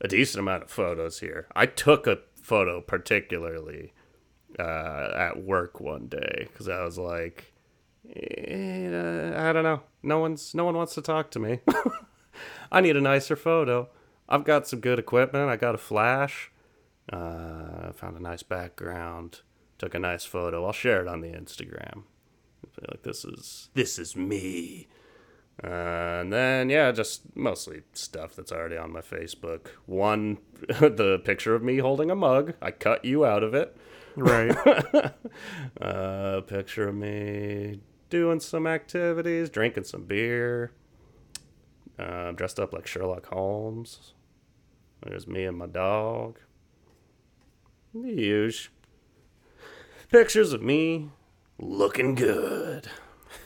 [0.00, 1.46] a decent amount of photos here.
[1.54, 3.92] I took a photo particularly
[4.58, 7.52] uh, at work one day because I was like,
[8.16, 9.82] eh, I don't know.
[10.02, 11.60] No one's no one wants to talk to me.
[12.72, 13.90] I need a nicer photo.
[14.26, 15.50] I've got some good equipment.
[15.50, 16.50] I got a flash.
[17.12, 19.40] Uh, found a nice background.
[19.78, 20.64] Took a nice photo.
[20.64, 22.04] I'll share it on the Instagram.
[22.64, 24.88] I feel like this is this is me.
[25.62, 29.68] Uh, and then yeah, just mostly stuff that's already on my Facebook.
[29.86, 30.38] One,
[30.68, 32.54] the picture of me holding a mug.
[32.60, 33.76] I cut you out of it.
[34.16, 34.56] right.
[35.80, 40.70] Uh, picture of me doing some activities, drinking some beer.
[41.98, 44.14] Uh, dressed up like Sherlock Holmes.
[45.02, 46.38] There's me and my dog.
[47.94, 48.72] The usual.
[50.10, 51.10] Pictures of me
[51.58, 52.88] looking good.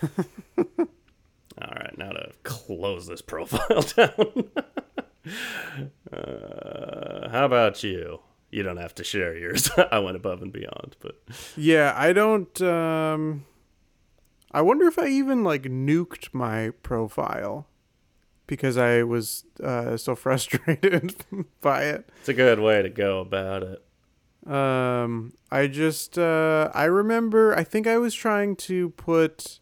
[0.58, 4.50] All right, now to close this profile down.
[6.12, 8.20] uh, how about you?
[8.50, 9.70] You don't have to share yours.
[9.92, 11.18] I went above and beyond, but
[11.56, 12.60] Yeah, I don't.
[12.62, 13.44] Um,
[14.52, 17.66] I wonder if I even like nuked my profile
[18.46, 21.14] because I was uh, so frustrated
[21.60, 22.08] by it.
[22.20, 23.84] it's a good way to go about it.
[24.48, 29.60] Um, I just uh, I remember I think I was trying to put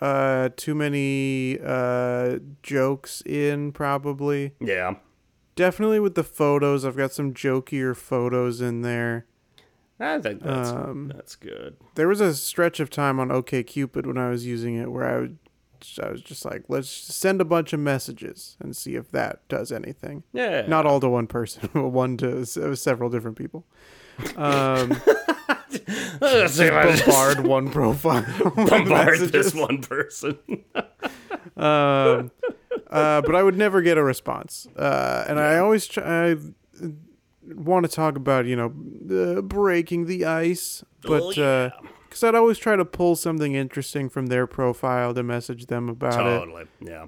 [0.00, 4.52] uh too many uh jokes in probably.
[4.60, 4.96] Yeah.
[5.54, 6.84] Definitely with the photos.
[6.84, 9.24] I've got some jokier photos in there.
[9.98, 11.76] I think that's Um, that's good.
[11.94, 15.20] There was a stretch of time on OkCupid when I was using it where I
[15.20, 15.38] would
[16.02, 19.70] I was just like, let's send a bunch of messages and see if that does
[19.72, 20.22] anything.
[20.32, 20.66] Yeah.
[20.66, 23.64] Not all to one person, but one to uh, several different people.
[24.36, 25.00] Um,
[26.20, 28.24] Let's see if I just bombard one profile.
[28.56, 30.38] bombard this one person.
[31.56, 32.30] Um,
[32.90, 34.66] uh, but I would never get a response.
[34.76, 36.36] Uh, and I always try, I
[37.46, 38.66] want to talk about, you know,
[39.38, 40.84] uh, breaking the ice.
[41.02, 41.88] But Oh, uh yeah.
[42.08, 46.14] Because I'd always try to pull something interesting from their profile to message them about
[46.26, 46.38] it.
[46.38, 46.64] totally.
[46.80, 47.06] Yeah.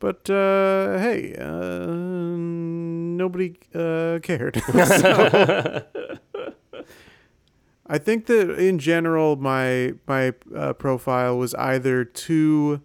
[0.00, 4.62] But uh, hey, uh, nobody uh, cared.
[4.64, 5.84] So,
[7.90, 12.82] I think that in general, my my uh, profile was either too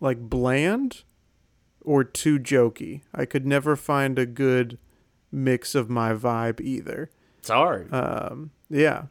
[0.00, 1.02] like bland
[1.82, 3.02] or too jokey.
[3.14, 4.78] I could never find a good
[5.30, 7.10] mix of my vibe either.
[7.40, 7.92] It's hard.
[7.92, 9.06] Um, yeah,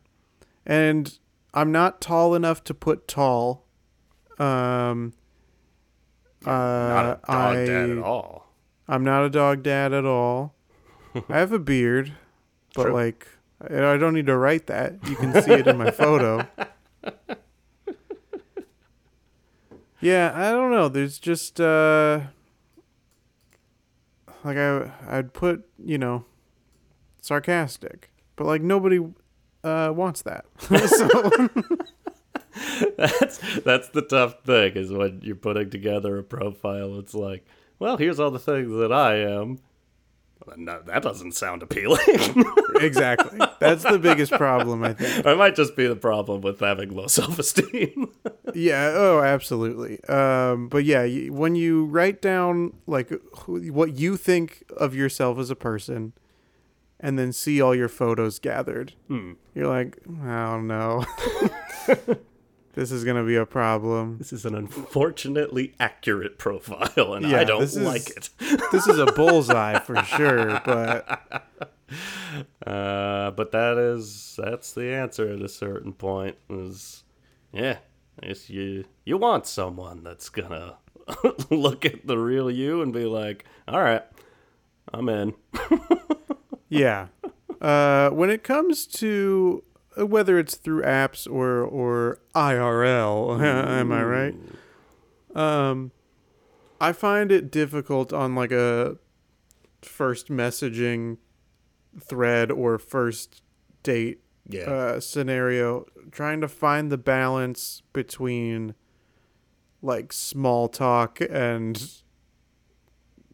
[0.66, 1.18] and
[1.54, 3.66] I'm not tall enough to put tall.
[4.40, 5.14] Um,
[6.46, 8.48] uh, Not a dog I, dad at all.
[8.88, 10.56] I'm not a dog dad at all.
[11.30, 12.14] I have a beard,
[12.74, 12.94] but True.
[12.94, 13.28] like
[13.62, 14.96] I I don't need to write that.
[15.08, 16.48] You can see it in my photo.
[20.02, 20.90] Yeah, I don't know.
[20.90, 22.22] There's just uh
[24.44, 26.26] like I I'd put, you know,
[27.22, 28.10] sarcastic.
[28.36, 29.00] But like nobody
[29.64, 30.46] uh wants that.
[32.98, 37.00] That's that's the tough thing is when you're putting together a profile.
[37.00, 37.46] It's like,
[37.80, 39.60] well, here's all the things that I am.
[40.46, 42.00] Well, No, that doesn't sound appealing.
[42.82, 43.40] exactly.
[43.60, 45.26] That's the biggest problem I think.
[45.26, 48.10] it might just be the problem with having low self-esteem.
[48.54, 48.92] Yeah.
[48.96, 50.04] Oh, absolutely.
[50.06, 53.10] Um, but yeah, when you write down like
[53.46, 56.14] wh- what you think of yourself as a person,
[57.02, 59.34] and then see all your photos gathered, Hmm.
[59.56, 61.06] you're like, I don't know.
[62.74, 64.18] this is gonna be a problem.
[64.20, 68.30] This is an unfortunately accurate profile, and Yeah, I don't is- like it.
[68.72, 70.62] This is a bullseye for sure.
[70.64, 71.58] But
[72.66, 76.38] Uh, but that is that's the answer at a certain point.
[76.50, 77.04] Is
[77.52, 77.80] yeah,
[78.24, 80.78] I guess you you want someone that's gonna
[81.50, 84.04] look at the real you and be like, all right,
[84.94, 85.34] I'm in.
[86.72, 87.08] Yeah,
[87.62, 89.64] uh, when it comes to
[90.00, 94.36] uh, whether it's through apps or or IRL, am I right?
[95.36, 95.92] Um,
[96.80, 98.98] I find it difficult on like a
[99.82, 101.18] first messaging
[102.00, 103.44] thread or first
[103.84, 104.62] date Yeah.
[104.70, 108.76] uh, scenario, trying to find the balance between
[109.82, 111.76] like small talk and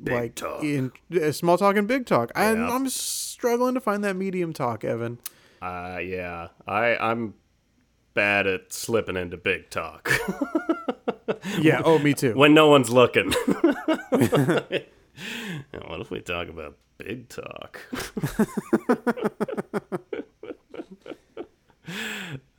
[0.02, 0.64] Big like talk.
[0.64, 2.32] in uh, small talk and big talk.
[2.36, 2.42] Yeah.
[2.52, 2.68] I'm
[3.38, 5.20] struggling to find that medium talk, Evan.
[5.62, 6.48] Uh, yeah.
[6.68, 7.36] I I'm
[8.16, 10.12] bad at slipping into big talk
[11.60, 11.84] Yeah.
[11.86, 12.34] Oh, me too.
[12.34, 13.32] when no one's looking.
[14.10, 14.82] what
[16.02, 17.80] if we talk about big talk?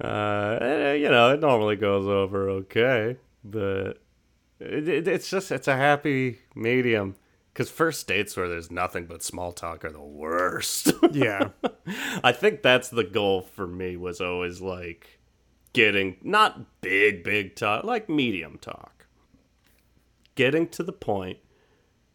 [0.00, 4.00] uh, eh, you know, it normally goes over okay, but
[4.60, 7.16] it, it, it's just it's a happy medium.
[7.58, 10.92] Because first dates where there's nothing but small talk are the worst.
[11.10, 11.48] yeah.
[12.22, 15.18] I think that's the goal for me was always like
[15.72, 19.06] getting not big big talk, like medium talk.
[20.36, 21.38] Getting to the point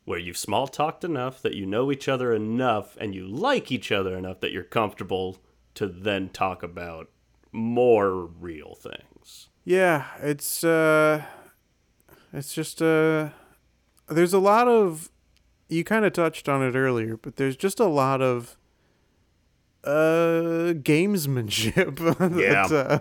[0.06, 3.92] where you've small talked enough that you know each other enough and you like each
[3.92, 5.40] other enough that you're comfortable
[5.76, 7.10] to then talk about
[7.52, 9.50] more real things.
[9.66, 11.26] Yeah, it's uh
[12.32, 13.32] it's just uh
[14.08, 15.10] there's a lot of
[15.70, 18.58] you kind of touched on it earlier, but there's just a lot of
[19.84, 22.00] uh gamesmanship
[22.40, 22.66] Yeah.
[22.78, 23.00] uh,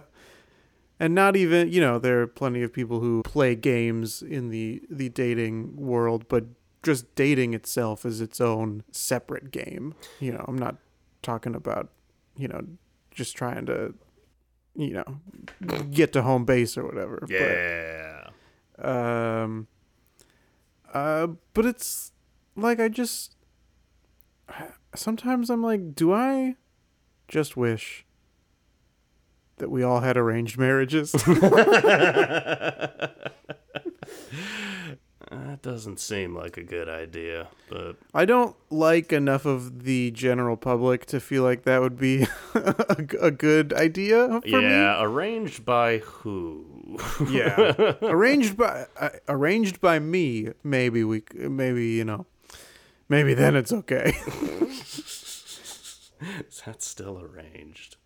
[0.98, 4.82] and not even, you know, there are plenty of people who play games in the
[4.90, 6.44] the dating world, but
[6.82, 9.94] just dating itself is its own separate game.
[10.20, 10.76] You know, I'm not
[11.22, 11.90] talking about,
[12.36, 12.62] you know,
[13.10, 13.94] just trying to
[14.74, 17.26] you know, get to home base or whatever.
[17.28, 18.28] Yeah.
[18.76, 19.66] But, um,
[20.94, 22.11] uh, but it's
[22.57, 23.36] like I just
[24.94, 26.57] sometimes I'm like, do I
[27.28, 28.05] just wish
[29.57, 31.14] that we all had arranged marriages?
[35.30, 40.59] That doesn't seem like a good idea, but I don't like enough of the general
[40.59, 44.62] public to feel like that would be a, a good idea for me.
[44.62, 46.98] yeah, arranged by who?
[47.30, 47.72] Yeah,
[48.03, 50.50] arranged by uh, arranged by me.
[50.62, 52.26] Maybe we, maybe you know,
[53.12, 54.14] maybe then it's okay.
[56.48, 57.96] Is that still arranged?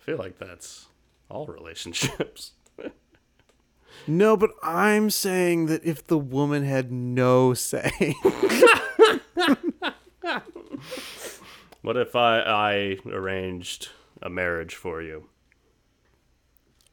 [0.00, 0.86] I feel like that's
[1.28, 2.52] all relationships.
[4.06, 8.14] no, but I'm saying that if the woman had no say,
[11.82, 13.90] What if I I arranged
[14.22, 15.28] a marriage for you?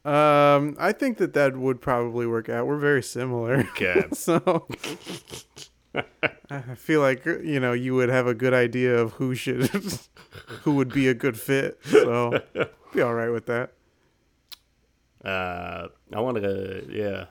[0.04, 2.66] um, I think that that would probably work out.
[2.66, 4.04] We're very similar, Okay.
[4.12, 4.66] so
[6.50, 9.66] I feel like you know you would have a good idea of who should,
[10.62, 11.78] who would be a good fit.
[11.84, 12.42] So
[12.92, 13.72] be all right with that.
[15.24, 16.86] Uh, I want to.
[16.90, 17.26] Yeah,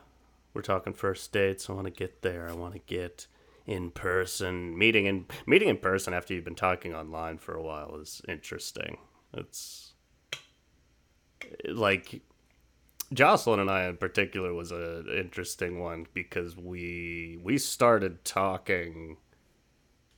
[0.54, 1.70] we're talking first dates.
[1.70, 2.50] I want to get there.
[2.50, 3.28] I want to get
[3.66, 4.78] in person.
[4.78, 8.98] Meeting in meeting in person after you've been talking online for a while is interesting.
[9.34, 9.94] It's
[11.66, 12.22] like
[13.14, 19.18] Jocelyn and I in particular was an interesting one because we we started talking.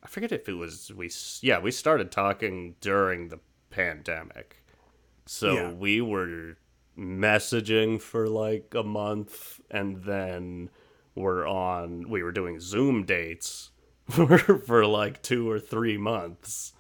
[0.04, 1.10] I forget if it was we.
[1.42, 3.40] Yeah, we started talking during the
[3.70, 4.64] pandemic.
[5.26, 5.72] So Yeah.
[5.72, 6.58] we were
[6.98, 10.70] messaging for like a month and then
[11.14, 13.72] we're on we were doing Zoom dates
[14.10, 16.74] for, for like 2 or 3 months.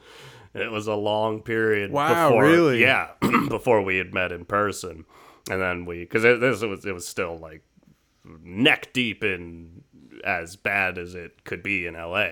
[0.54, 2.82] It was a long period Wow, before really?
[2.82, 3.10] yeah,
[3.50, 5.04] before we had met in person.
[5.50, 7.62] And then we cuz it, this was it was still like
[8.44, 9.84] neck deep in
[10.24, 12.30] as bad as it could be in LA.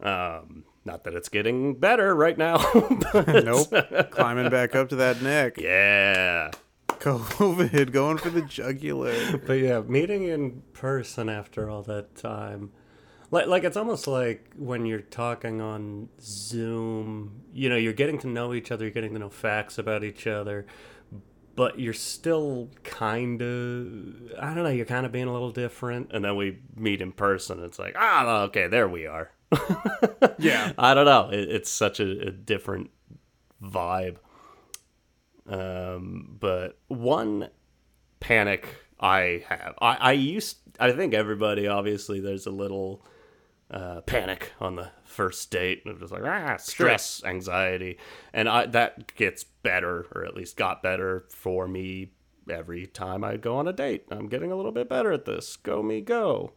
[0.00, 2.58] Um not that it's getting better right now.
[3.12, 3.72] but Nope,
[4.10, 5.56] climbing back up to that neck.
[5.58, 6.50] yeah.
[6.88, 9.36] COVID going for the jugular.
[9.38, 12.72] But yeah, meeting in person after all that time.
[13.30, 18.26] Like like it's almost like when you're talking on Zoom, you know, you're getting to
[18.28, 20.66] know each other, you're getting to know facts about each other,
[21.54, 26.10] but you're still kind of I don't know, you're kind of being a little different
[26.12, 27.62] and then we meet in person.
[27.62, 29.30] It's like, "Ah, okay, there we are."
[30.38, 30.72] Yeah.
[30.76, 31.30] I don't know.
[31.30, 32.90] It, it's such a, a different
[33.62, 34.16] vibe.
[35.46, 37.48] Um, but one
[38.20, 38.66] panic
[38.98, 43.04] I have, I, I used, I think everybody, obviously, there's a little
[43.70, 45.82] uh, panic on the first date.
[45.86, 47.98] It was like, ah, stress, anxiety.
[48.32, 52.10] And I, that gets better, or at least got better for me
[52.50, 54.06] every time I go on a date.
[54.10, 55.56] I'm getting a little bit better at this.
[55.56, 56.52] Go me, go.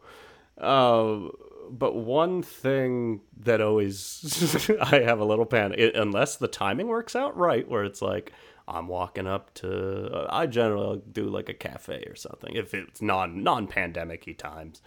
[0.60, 1.28] Uh,
[1.70, 7.14] but one thing that always I have a little panic it, unless the timing works
[7.14, 8.32] out right, where it's like
[8.66, 13.00] I'm walking up to uh, I generally do like a cafe or something if it's
[13.00, 14.82] non non pandemic times,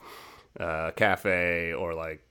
[0.59, 2.26] uh, cafe or like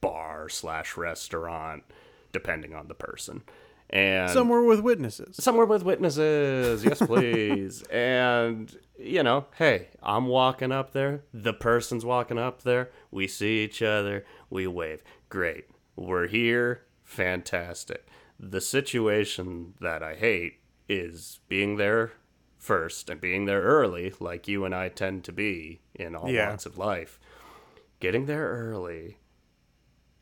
[0.00, 1.84] bar slash restaurant
[2.32, 3.42] depending on the person.
[3.90, 5.36] And Somewhere with witnesses.
[5.42, 7.82] somewhere with witnesses, yes, please.
[7.84, 11.22] and you know, hey, I'm walking up there.
[11.32, 12.90] The person's walking up there.
[13.10, 14.24] We see each other.
[14.50, 15.02] We wave.
[15.30, 15.66] Great.
[15.96, 16.82] We're here.
[17.04, 18.06] Fantastic.
[18.38, 22.12] The situation that I hate is being there
[22.58, 26.50] first and being there early, like you and I tend to be in all Yeah.
[26.50, 27.18] walks of life.
[28.00, 29.16] Getting there early,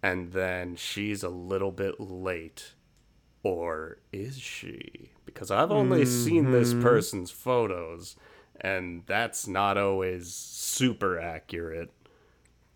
[0.07, 2.75] and then she's a little bit late.
[3.43, 5.11] Or is she?
[5.25, 6.83] Because I've only seen this mm-hmm.
[6.83, 8.15] person's photos,
[8.61, 11.93] and that's not always super accurate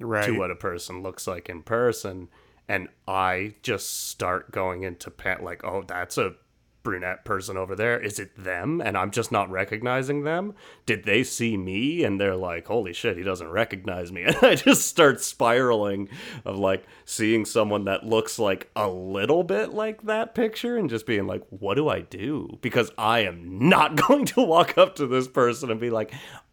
[0.00, 0.26] Right.
[0.26, 2.28] to what a person looks like in person.
[2.68, 6.34] And I just start going into pan like, oh, that's a
[6.82, 7.98] brunette person over there.
[7.98, 8.80] Is it them?
[8.80, 10.54] And I'm just not recognizing them.
[10.86, 12.04] Did they see me?
[12.04, 14.24] And they're like, holy shit, he doesn't recognize me.
[14.30, 16.08] And I just start spiraling
[16.44, 21.04] of like seeing someone that looks like a little bit like that picture and just
[21.04, 22.58] being like, what do I do?
[22.60, 26.12] Because I am not going to walk up to this person and be like,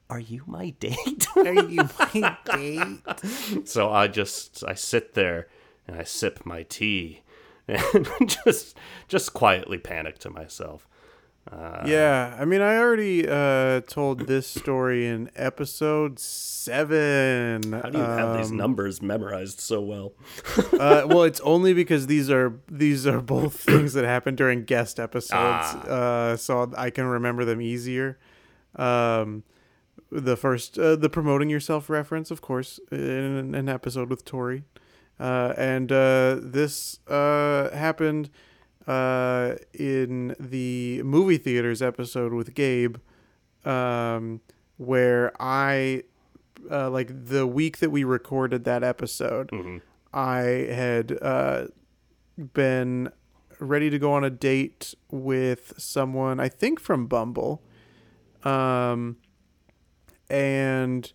[0.09, 1.27] are you my date?
[1.35, 3.67] Are you my date?
[3.67, 5.49] So I just I sit there
[5.85, 7.23] and I sip my tea
[7.67, 8.07] and
[8.45, 10.87] just just quietly panic to myself.
[11.85, 17.71] yeah, I mean, I already uh, told this story in episode seven.
[17.71, 20.11] How do you have these Um, numbers memorized so well?
[20.79, 24.99] uh, well, it's only because these are these are both things that happened during guest
[24.99, 28.17] episodes, uh, so I can remember them easier.
[28.75, 29.43] Um,
[30.11, 34.63] the first, uh, the promoting yourself reference, of course, in an episode with Tori,
[35.19, 38.29] uh, and uh, this uh, happened
[38.87, 42.97] uh, in the movie theaters episode with Gabe,
[43.65, 44.41] um,
[44.77, 46.03] where I,
[46.71, 49.49] uh, like the week that we recorded that episode.
[50.13, 51.67] I had uh,
[52.53, 53.11] been
[53.59, 57.61] ready to go on a date with someone, I think from Bumble.
[58.43, 59.17] Um,
[60.29, 61.11] and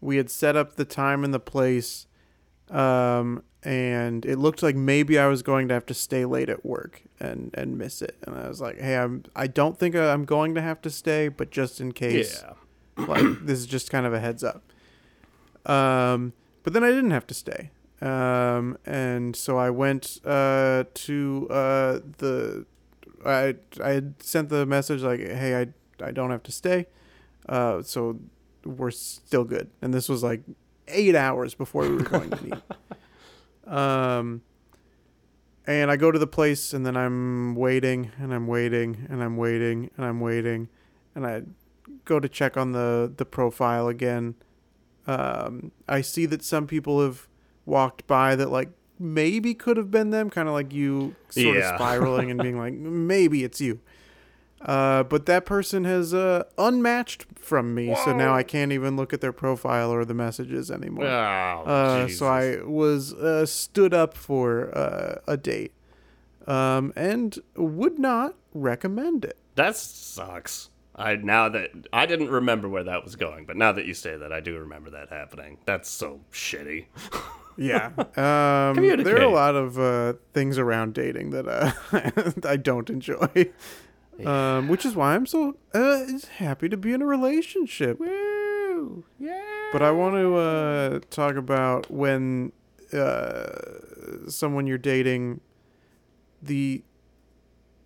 [0.00, 2.06] we had set up the time and the place.
[2.70, 6.64] Um, and it looked like maybe I was going to have to stay late at
[6.64, 8.16] work and, and miss it.
[8.26, 11.28] And I was like, hey, I'm, I don't think I'm going to have to stay,
[11.28, 12.42] but just in case
[12.96, 13.04] Yeah.
[13.06, 14.62] like this is just kind of a heads up.
[15.66, 17.70] Um, but then I didn't have to stay.
[18.00, 22.64] Um, and so I went uh, to uh, the
[23.26, 25.66] I I had sent the message like, hey, I
[26.02, 26.86] I don't have to stay.
[27.46, 28.18] Uh, so
[28.64, 29.68] we're still good.
[29.82, 30.40] And this was like
[30.90, 32.54] eight hours before we were going to meet.
[33.66, 34.42] Um,
[35.66, 39.36] and I go to the place, and then I'm waiting, and I'm waiting, and I'm
[39.36, 40.68] waiting, and I'm waiting,
[41.14, 41.42] and I
[42.04, 44.34] go to check on the the profile again.
[45.06, 47.28] Um, I see that some people have
[47.66, 51.68] walked by that like maybe could have been them, kind of like you, sort Yeah.
[51.70, 53.80] of spiraling and being like maybe it's you.
[54.62, 59.14] Uh, but that person has uh, unmatched from me, so now I can't even look
[59.14, 61.06] at their profile or the messages anymore.
[61.06, 65.72] Oh, Uh, so I was uh, stood up for uh, a date,
[66.46, 69.38] um, and would not recommend it.
[69.54, 70.68] that sucks.
[70.94, 74.16] I now that I didn't remember where that was going, but now that you say
[74.18, 75.56] that, I do remember that happening.
[75.64, 76.86] That's so shitty.
[77.56, 81.72] Yeah, um, there are a lot of uh, things around dating that uh,
[82.48, 83.50] I don't enjoy,
[84.26, 86.04] um, which is why I'm so uh,
[86.36, 87.98] happy to be in a relationship.
[87.98, 89.04] Woo!
[89.18, 89.40] Yeah.
[89.72, 92.52] But I want to uh, talk about when
[92.92, 93.48] uh,
[94.28, 95.40] someone you're dating,
[96.42, 96.82] the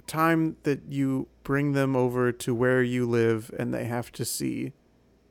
[0.07, 4.73] time that you bring them over to where you live and they have to see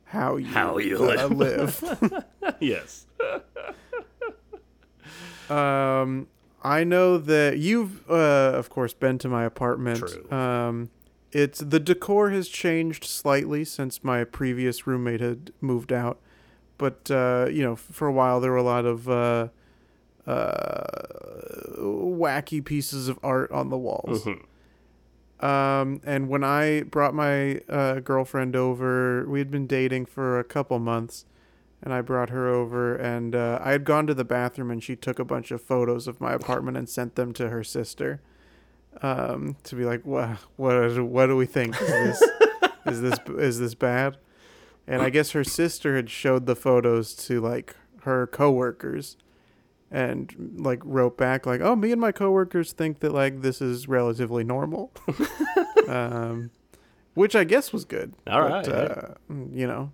[0.04, 1.82] how you, How you uh, live.
[1.82, 2.24] live.
[2.60, 3.06] yes.
[5.50, 6.28] um,
[6.64, 9.98] I know that you've, uh, of course, been to my apartment.
[9.98, 10.30] True.
[10.32, 10.90] Um,
[11.30, 16.18] it's the decor has changed slightly since my previous roommate had moved out,
[16.78, 19.48] but uh, you know, for a while there were a lot of uh,
[20.26, 20.84] uh,
[21.78, 24.26] wacky pieces of art on the walls.
[25.40, 30.44] Um, and when I brought my uh, girlfriend over, we had been dating for a
[30.44, 31.26] couple months,
[31.84, 34.96] and I brought her over, and uh, I had gone to the bathroom, and she
[34.96, 38.22] took a bunch of photos of my apartment and sent them to her sister,
[39.02, 41.78] um, to be like, what, what, what do we think?
[41.82, 42.22] Is this,
[42.86, 44.16] is this, is this bad?
[44.86, 49.18] And I guess her sister had showed the photos to like her coworkers,
[49.90, 53.88] and like wrote back like, "Oh, me and my coworkers think that like this is
[53.88, 54.92] relatively normal,"
[55.88, 56.50] um,
[57.14, 58.12] which I guess was good.
[58.26, 59.14] All right, right, uh,
[59.52, 59.90] you know,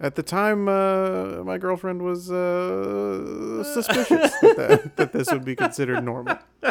[0.00, 5.54] at the time, uh, my girlfriend was uh, suspicious that, that that this would be
[5.54, 6.38] considered normal.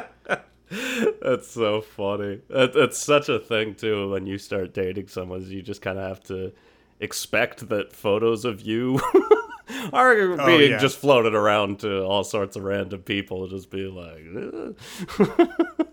[1.22, 2.42] That's so funny.
[2.50, 4.10] That, that's such a thing too.
[4.12, 6.52] When you start dating someone, you just kind of have to
[7.00, 9.00] expect that photos of you
[9.94, 10.78] are being Oh, yeah.
[10.78, 13.48] just floated around to all sorts of random people.
[13.48, 14.22] Just be like.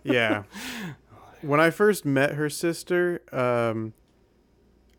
[0.05, 0.43] Yeah.
[1.43, 3.95] When I first met her sister, um,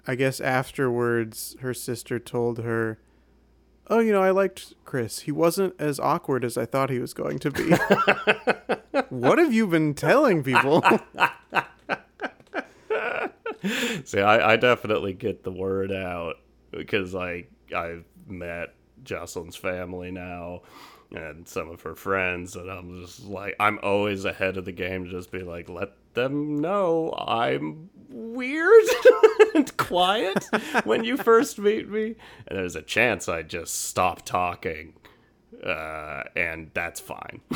[0.08, 2.98] I guess afterwards, her sister told her,
[3.90, 5.20] "Oh, you know, I liked Chris.
[5.22, 7.72] He wasn't as awkward as I thought he was going to be."
[9.10, 10.82] what have you been telling people?
[14.06, 16.36] See, I, I definitely get the word out
[16.72, 20.62] because like I've met Jocelyn's family now
[21.12, 25.06] and some of her friends, and I'm just like I'm always ahead of the game
[25.06, 28.84] to just be like, let them know I'm weird
[29.56, 30.44] and quiet
[30.84, 32.16] when you first meet me,
[32.48, 34.94] and there's a chance I just stop talking,
[35.64, 37.42] uh, and that's fine.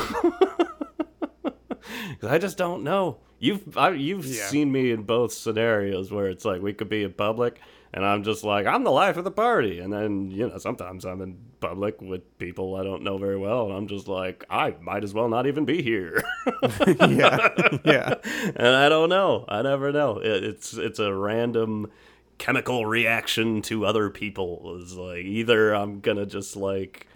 [2.22, 3.18] I just don't know.
[3.38, 4.46] You've I, you've Yeah.
[4.46, 7.60] seen me in both scenarios where it's like we could be in public
[7.94, 11.04] and I'm just like I'm the life of the party, and then you know sometimes
[11.04, 14.74] I'm in public with people I don't know very well, and I'm just like I
[14.80, 16.22] might as well not even be here,
[16.86, 17.48] yeah,
[17.84, 18.14] yeah,
[18.56, 19.44] and I don't know.
[19.48, 20.18] I never know.
[20.18, 21.90] It, it's it's a random
[22.38, 24.78] chemical reaction to other people.
[24.80, 27.06] It's like either I'm gonna just like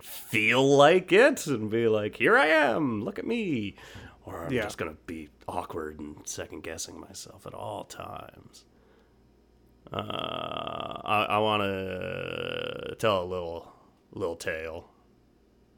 [0.00, 3.74] feel like it and be like, here I am, look at me.
[4.24, 4.62] Or I'm Yeah.
[4.62, 8.64] just going to be awkward and second guessing myself at all times.
[9.92, 13.72] Uh, I, I want to tell a little
[14.12, 14.88] little tale,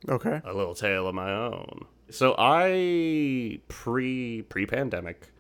[0.09, 1.87] okay, a little tale of my own.
[2.11, 5.31] So I pre pre pandemic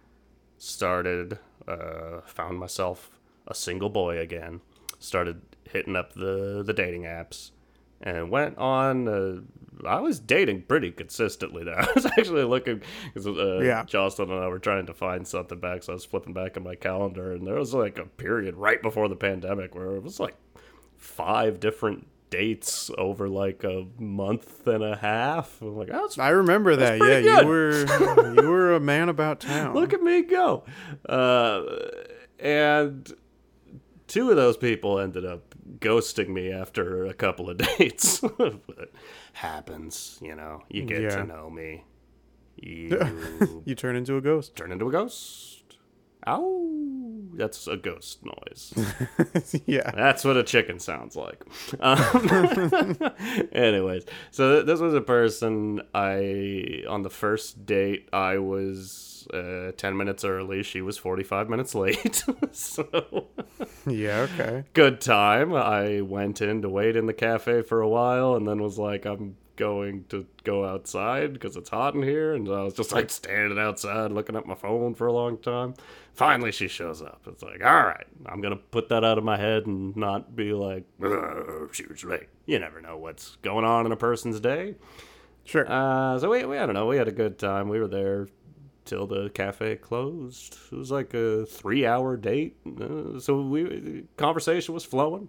[0.58, 4.60] started uh, found myself a single boy again.
[4.98, 7.50] Started hitting up the the dating apps
[8.04, 9.08] and went on.
[9.08, 9.40] Uh,
[9.88, 11.78] I was dating pretty consistently there.
[11.80, 12.80] I was actually looking
[13.12, 13.82] because uh, Yeah.
[13.84, 16.62] Jocelyn and I were trying to find something back, so I was flipping back in
[16.62, 20.20] my calendar, and there was like a period right before the pandemic where it was
[20.20, 20.36] like
[20.96, 25.60] five different dates over like a month and a half.
[25.60, 26.98] I'm like, that's I remember that.
[26.98, 29.74] Yeah, pretty you were you were a man about town.
[29.74, 30.64] Look at me go.
[31.08, 31.62] Uh,
[32.38, 33.12] and
[34.14, 38.20] two of those people ended up ghosting me after a couple of dates.
[38.20, 38.92] but
[39.32, 40.62] happens, you know.
[40.70, 41.16] You get Yeah.
[41.16, 41.84] to know me.
[42.56, 44.54] You you turn into a ghost.
[44.54, 45.62] turn into a ghost.
[46.26, 46.70] Ow.
[47.34, 48.72] That's a ghost noise.
[49.66, 49.90] yeah.
[49.90, 51.44] That's what a chicken sounds like.
[51.80, 52.96] Um,
[53.52, 59.72] anyways, so th- this was a person I on the first date I was uh,
[59.76, 60.62] ten minutes early.
[60.62, 62.24] She was forty five minutes late.
[62.52, 63.28] so
[63.86, 64.26] Yeah.
[64.32, 64.64] Okay.
[64.72, 65.54] good time.
[65.54, 69.04] I went in to wait in the cafe for a while, and then was like,
[69.06, 73.10] I'm going to go outside because it's hot in here, and I was just like
[73.10, 75.74] standing outside looking at my phone for a long time.
[76.12, 77.22] Finally, she shows up.
[77.26, 80.52] It's like, all right, I'm gonna put that out of my head and not be
[80.52, 80.84] like,
[81.72, 82.28] she was late.
[82.46, 84.74] You never know what's going on in a person's day.
[85.44, 85.70] Sure.
[85.70, 87.68] Uh, so we, we, I don't know, we had a good time.
[87.68, 88.28] We were there
[88.84, 90.56] till the cafe closed.
[90.72, 92.56] It was like a three-hour date.
[92.66, 95.28] Uh, so we, conversation was flowing.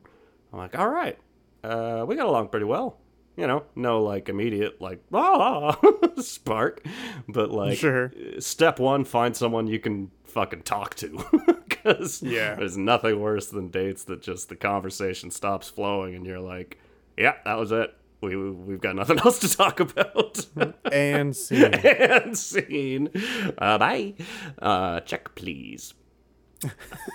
[0.53, 1.17] I'm like, all right,
[1.63, 2.97] uh, we got along pretty well.
[3.37, 5.77] You know, no like immediate like ah
[6.21, 6.85] spark,
[7.27, 8.11] but like Sure.
[8.39, 11.23] step one, find someone you can fucking talk to.
[11.85, 12.55] Because Yeah.
[12.55, 16.79] there's nothing worse than dates that just the conversation stops flowing and you're like,
[17.15, 17.93] yeah, that was it.
[18.25, 20.45] We, we've got nothing else to talk about.
[20.91, 21.73] and scene.
[21.73, 23.09] and scene.
[23.57, 24.13] Uh, bye.
[24.59, 25.93] Uh, check, please.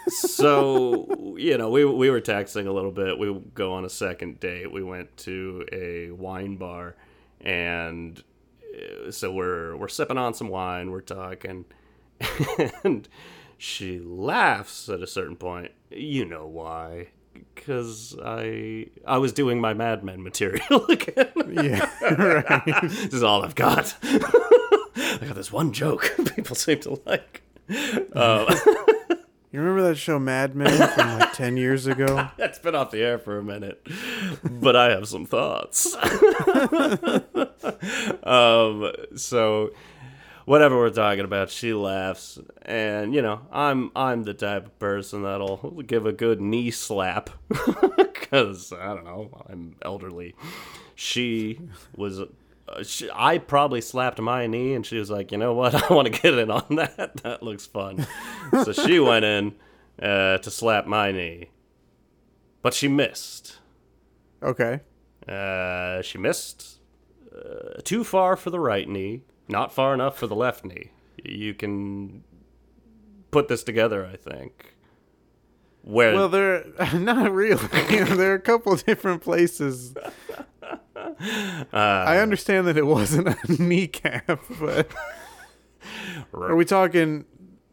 [0.08, 3.18] so you know we we were texting a little bit.
[3.18, 4.70] We go on a second date.
[4.70, 6.94] We went to a wine bar,
[7.40, 8.22] and
[9.06, 10.90] uh, so we're we're sipping on some wine.
[10.90, 11.64] We're talking,
[12.84, 13.08] and
[13.58, 15.72] she laughs at a certain point.
[15.90, 17.08] You know why?
[17.54, 21.28] Because I I was doing my Mad Men material again.
[21.50, 21.88] Yeah.
[22.00, 22.62] Right.
[22.82, 23.94] this is all I've got.
[24.02, 27.42] I got this one joke people seem to like.
[28.14, 28.54] Uh,
[29.52, 32.28] You remember that show Mad Men from like ten years ago?
[32.36, 33.84] that's been off the air for a minute,
[34.44, 35.96] but I have some thoughts.
[38.22, 39.70] um, so
[40.50, 45.22] whatever we're talking about, she laughs, and you know, I'm I'm the type of person
[45.22, 50.34] that'll give a good knee slap because I don't know, I'm elderly.
[50.96, 51.60] She
[51.96, 52.20] was.
[52.20, 52.26] Uh,
[52.82, 55.72] she, I probably slapped my knee, and she was like, "You know what?
[55.90, 57.16] I want to get in on that.
[57.22, 58.06] That looks fun."
[58.64, 59.54] so she went in
[60.02, 61.50] uh, to slap my knee,
[62.60, 63.58] but she missed.
[64.42, 64.80] Okay.
[65.28, 66.80] Uh, she missed
[67.32, 70.92] uh, too far for the right knee, not far enough for the left knee.
[71.22, 72.24] you can
[73.30, 74.06] put this together.
[74.06, 74.74] I think.
[75.82, 77.66] Where Well, there not really.
[77.88, 79.94] there are a couple of different places.
[79.96, 84.90] uh, I understand that it wasn't a kneecap, but
[86.34, 87.24] are we talking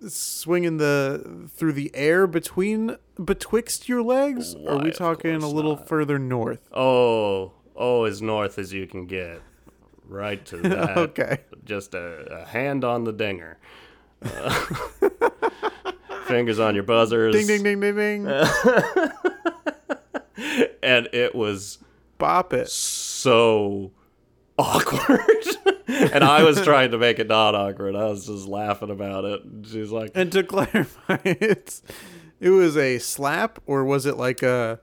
[0.08, 4.56] swinging the through the air between betwixt your legs?
[4.56, 5.88] or are we talking a little not.
[5.88, 6.70] further north?
[6.72, 9.42] oh oh as north as you can get,
[10.08, 10.98] right to that.
[10.98, 11.40] Okay.
[11.66, 13.58] Just a, a hand on the dinger.
[14.24, 14.50] Uh,
[16.26, 17.34] fingers on your buzzers.
[17.36, 17.96] Ding ding ding ding
[18.26, 18.28] ding.
[20.84, 21.80] And it was
[22.20, 22.70] Bop it.
[22.70, 23.92] so
[24.58, 25.20] awkward.
[25.88, 27.96] and I was trying to make it not awkward.
[27.96, 29.42] I was just laughing about it.
[29.70, 31.82] She's like, And to clarify, it's
[32.40, 34.80] it was a slap or was it like a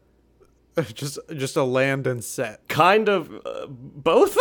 [0.93, 2.67] just just a land and set?
[2.69, 4.37] kind of uh, both.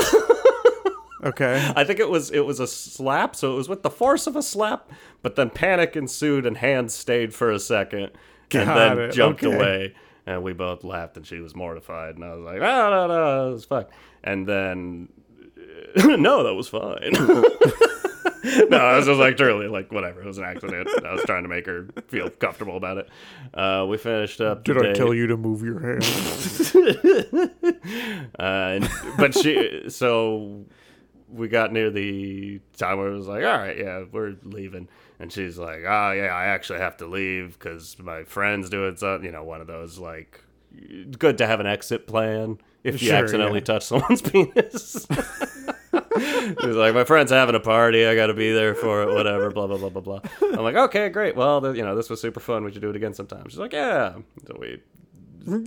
[1.24, 1.72] Okay.
[1.76, 4.36] I think it was it was a slap, so it was with the force of
[4.36, 8.12] a slap, but then panic ensued and hands stayed for a second
[8.56, 9.56] and Got then it, jumped okay.
[9.56, 9.96] away.
[10.26, 13.50] And we both laughed, and she was mortified, and I was like, "No, no, no,
[13.50, 13.86] it was fine."
[14.24, 15.10] And then,
[15.98, 17.12] no, that was fine.
[18.70, 20.22] no, I was just like, truly, like, whatever.
[20.22, 20.88] It was an accident.
[21.06, 23.10] I was trying to make her feel comfortable about it.
[23.54, 24.64] Uh, we finished up.
[24.64, 26.06] Did the I tell you to move your hand?
[28.40, 30.64] uh, and, but she, so
[31.34, 34.88] we got near the time where it was like, all right, yeah, we're leaving.
[35.20, 39.26] And she's like, oh, yeah, I actually have to leave because my friend's doing something,
[39.26, 40.44] you know, one of those, like,
[41.18, 43.66] good to have an exit plan if you Sure, accidentally yeah.
[43.66, 45.08] touch someone's penis.
[46.62, 48.06] She's like, my friend's having a party.
[48.06, 49.14] I got to be there for it.
[49.14, 49.50] Whatever.
[49.52, 50.20] Blah blah blah blah blah.
[50.42, 51.36] I'm like, okay, great.
[51.36, 52.64] Well, th- you know, this was super fun.
[52.64, 53.48] We should do it again sometime.
[53.50, 54.16] She's like, yeah.
[54.48, 54.82] So we,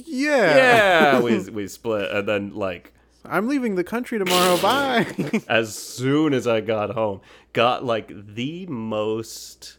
[0.04, 0.56] yeah.
[0.56, 2.92] yeah, we we split, and then like
[3.28, 4.56] I'm leaving the country tomorrow.
[4.62, 5.06] Bye.
[5.48, 7.20] as soon as I got home,
[7.52, 9.78] got like the most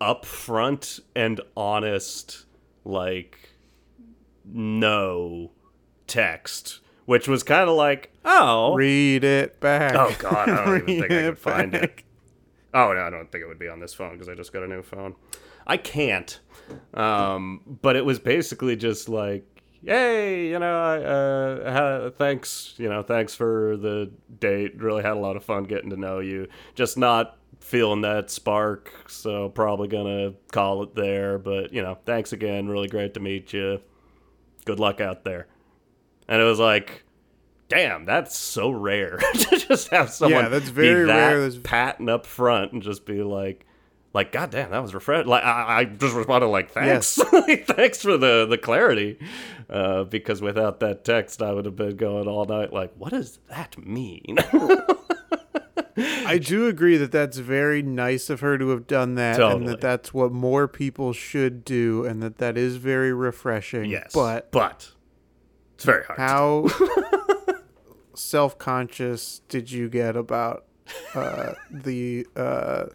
[0.00, 2.44] upfront and honest,
[2.84, 3.54] like,
[4.44, 5.50] no
[6.06, 9.94] text, which was kind of like, oh, Read it back.
[9.94, 12.02] oh god, I don't even think I could find it.
[12.72, 14.62] Oh no, I don't think it would be on this phone because I just got
[14.62, 15.14] a new phone.
[15.66, 16.38] I can't.
[16.92, 19.53] Um, but it was basically just like,
[19.86, 24.80] hey, you know, I, uh, ha- thanks, you know, thanks for the date.
[24.82, 26.48] Really had a lot of fun getting to know you.
[26.74, 31.38] Just not feeling that spark, so probably gonna call it there.
[31.38, 32.68] But you know, thanks again.
[32.68, 33.80] Really great to meet you.
[34.64, 35.46] Good luck out there.
[36.28, 37.04] And it was like,
[37.68, 41.40] damn, that's so rare to just have someone Yeah, that's very be that rare.
[41.40, 43.66] That's- patent up front and just be like,
[44.14, 45.26] like, God damn, that was refreshing.
[45.28, 49.18] Like, I, I just responded like, thanks, Like, thanks for the the clarity,
[49.70, 53.38] uh, because without that text, I would have been going all night like, what does
[53.48, 54.36] that mean?
[55.96, 59.80] I do agree that that's very nice of her to have done that, and that
[59.80, 63.90] that's what more people should do, and that that is very refreshing.
[63.90, 64.90] yes, but but
[65.74, 66.18] it's very hard.
[66.18, 66.66] how
[68.14, 70.64] self-conscious did you get about
[71.14, 72.86] uh, the uh,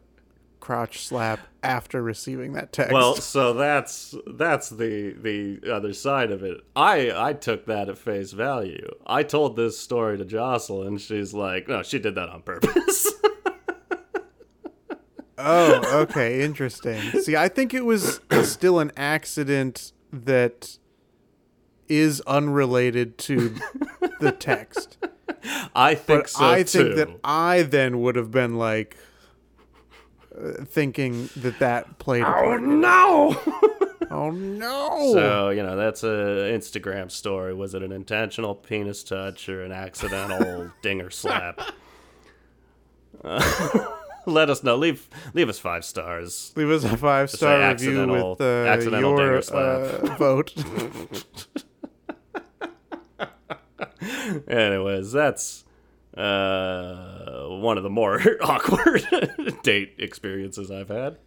[0.69, 2.93] crotch slap after receiving that text?
[2.93, 6.61] Well, so that's that's the the other side of it.
[6.75, 8.87] I I took that at face value.
[9.07, 10.99] I told this story to Jocelyn.
[10.99, 13.07] She's like, no, she did that on purpose.
[15.39, 17.01] oh, okay, interesting.
[17.21, 20.77] See, I think it was still an accident that
[21.87, 23.55] is unrelated to
[24.19, 24.99] the text.
[25.75, 26.93] I think But so I too.
[26.93, 28.97] think that I then would have been like
[30.37, 33.39] uh, thinking that that played oh no!
[34.11, 35.11] Oh no!
[35.13, 36.07] so you know that's a
[36.57, 37.53] Instagram story.
[37.53, 41.61] Was it an intentional penis touch or an accidental dinger slap?
[43.23, 43.85] Uh,
[44.25, 44.75] let us know.
[44.77, 46.51] Leave leave us five stars.
[46.55, 50.03] Leave us a five star review accidental- with uh, accidental your dinger slap.
[50.03, 50.55] uh, vote.
[54.47, 55.65] Anyways, that's
[56.17, 59.07] uh, one of the more awkward
[59.63, 61.17] date experiences I've had.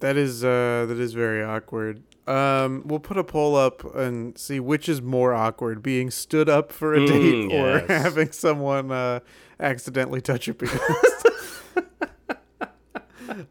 [0.00, 2.02] that is uh, that is very awkward.
[2.26, 6.72] Um, we'll put a poll up and see which is more awkward: being stood up
[6.72, 8.02] for a Mm, date or yes.
[8.02, 9.20] having someone uh,
[9.60, 10.80] accidentally touch your penis.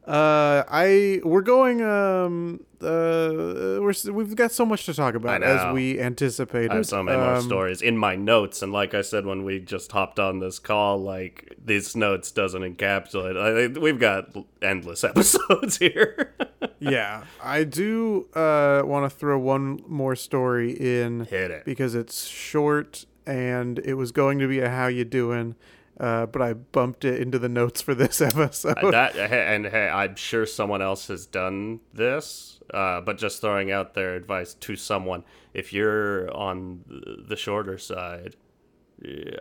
[0.05, 1.81] Uh, I we're going.
[1.81, 6.71] Um, uh, we're we've got so much to talk about as we anticipated.
[6.71, 9.43] I have so many more Um, stories in my notes, and like I said when
[9.43, 13.37] we just hopped on this call, like these notes doesn't encapsulate.
[13.75, 16.33] I, we've got endless episodes here.
[16.79, 21.65] yeah, I do uh, want to throw one more story in Hit it.
[21.65, 25.55] because it's short and it was going to be a how you doing,
[25.99, 28.75] uh, but I bumped it into the notes for this episode.
[28.91, 33.93] that and hey, I'm sure someone else has done this, uh, but just throwing out
[33.93, 35.23] their advice to someone:
[35.53, 36.83] if you're on
[37.27, 38.35] the shorter side,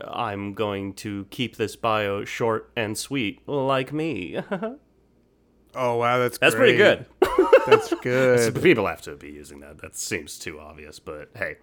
[0.07, 4.39] I'm going to keep this bio short and sweet, like me.
[5.75, 7.07] oh wow, that's that's pretty good.
[7.67, 8.63] That's good.
[8.63, 9.79] People have to be using that.
[9.79, 11.57] That seems too obvious, but hey,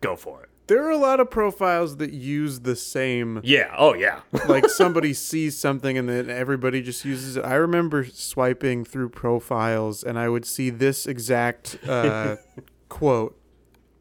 [0.00, 0.49] go for it.
[0.66, 3.74] There are a lot of profiles that use the same Yeah.
[3.76, 4.20] Oh yeah.
[4.48, 7.44] like somebody sees something and then everybody just uses it.
[7.44, 12.36] I remember swiping through profiles and I would see this exact uh,
[12.88, 13.36] quote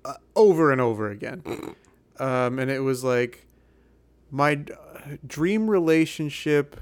[0.06, 1.44] uh, over and over again.
[2.20, 3.48] Um, and it was like,
[4.32, 4.74] my d-
[5.26, 6.80] dream relationship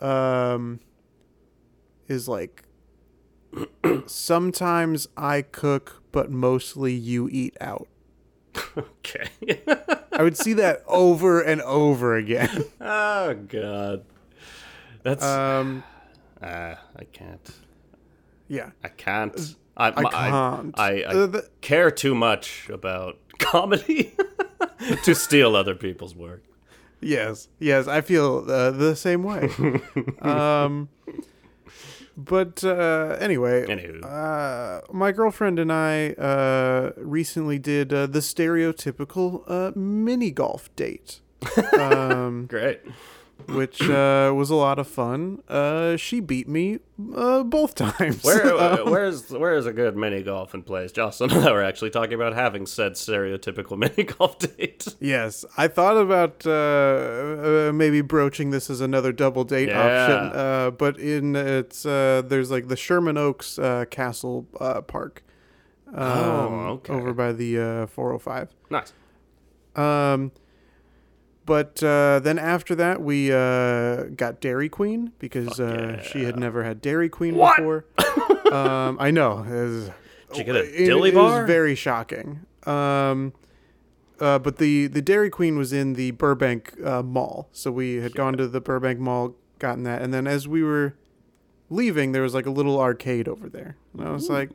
[0.00, 0.80] um,
[2.08, 2.62] is like,
[4.06, 7.88] sometimes I cook, but mostly you eat out.
[8.78, 9.28] okay.
[10.12, 12.64] I would see that over and over again.
[12.80, 14.04] oh god.
[15.02, 15.24] That's.
[15.24, 15.82] Um,
[16.42, 17.50] uh, I can't.
[18.48, 18.70] yeah.
[18.82, 19.54] I can't.
[19.76, 20.78] I, I can't.
[20.78, 24.14] I, I, Uh, the- care too much about comedy
[25.04, 26.42] to steal other people's work.
[27.00, 29.50] Yes, yes, I feel uh, the same way.
[30.22, 30.88] um,
[32.16, 34.04] but uh, anyway, Anywho.
[34.04, 41.20] uh, my girlfriend and I uh, recently did uh, the stereotypical uh, mini golf date,
[41.78, 42.80] um, Great.
[43.48, 45.42] Which uh, was a lot of fun.
[45.48, 46.78] Uh, she beat me
[47.14, 48.22] uh, both times.
[48.24, 50.92] Where uh, where's where's a good mini golf in place?
[50.92, 54.86] Jocelyn and I were actually talking about having said stereotypical mini golf date.
[55.00, 56.50] Yes, I thought about uh,
[57.68, 59.80] uh, maybe broaching this as another double date Yeah.
[59.82, 65.22] option, uh, but in it's uh, there's like the Sherman Oaks uh, Castle uh, Park,
[65.88, 66.92] um, Oh, okay.
[66.94, 68.48] over by the uh, 405.
[68.70, 68.92] Nice.
[69.76, 70.30] Um,
[71.46, 76.64] but uh, then after that, we uh, got Dairy Queen because uh, she had never
[76.64, 77.56] had Dairy Queen What?
[77.58, 77.84] before.
[78.52, 79.44] um, I know.
[79.48, 79.90] Was,
[80.32, 81.40] Did you get a it- dilly it bar?
[81.40, 82.40] was very shocking.
[82.66, 83.32] Um,
[84.20, 88.14] uh, but the the Dairy Queen was in the Burbank uh, Mall, so we had
[88.14, 90.94] gone to the Burbank Mall, gotten that, and then as we were
[91.68, 94.50] leaving, there was like a little arcade over there, and I was like,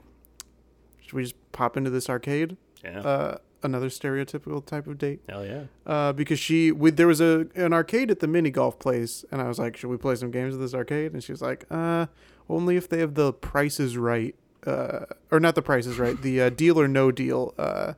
[1.02, 3.02] "Should we just pop into this arcade?" Yeah.
[3.02, 5.64] Uh, another stereotypical type of date Hell yeah.
[5.86, 9.42] uh, because she we, there was a an arcade at the mini golf place, and
[9.42, 11.66] I was like, "Should we play some games at this arcade?" And she was like,
[11.70, 12.08] "Uh,
[12.50, 14.36] only if they have the prices right,
[14.66, 17.94] uh, or not the prices right, the uh, deal or no deal uh,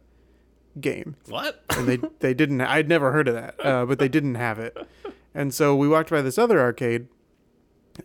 [0.79, 1.63] game." What?
[1.69, 2.61] And they they didn't.
[2.61, 4.75] I'd never heard of that, uh, but they didn't have it.
[5.33, 7.07] And so we walked by this other arcade,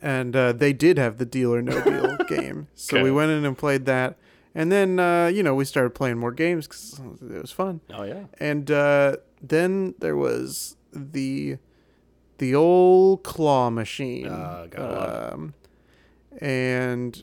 [0.02, 2.68] and uh, they did have the deal or no deal game.
[2.74, 3.04] So Okay.
[3.04, 4.16] we went in and played that.
[4.59, 7.80] And then, uh, you know, we started playing more games because it was fun.
[7.92, 8.24] Oh yeah.
[8.40, 11.59] and uh, then there was the
[12.38, 14.28] the old claw machine.
[14.30, 15.54] Ah, gotta um,
[16.40, 17.22] and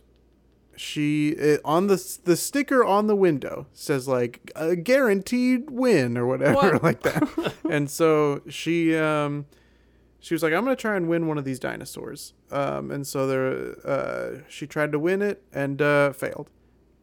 [0.75, 6.25] she it, on the the sticker on the window says like a guaranteed win or
[6.25, 6.83] whatever What?
[6.89, 7.53] like that.
[7.69, 9.45] And so she um
[10.19, 12.33] she was like i'm gonna try and win one of these dinosaurs.
[12.51, 16.49] Um and so there uh she tried to win it and uh failed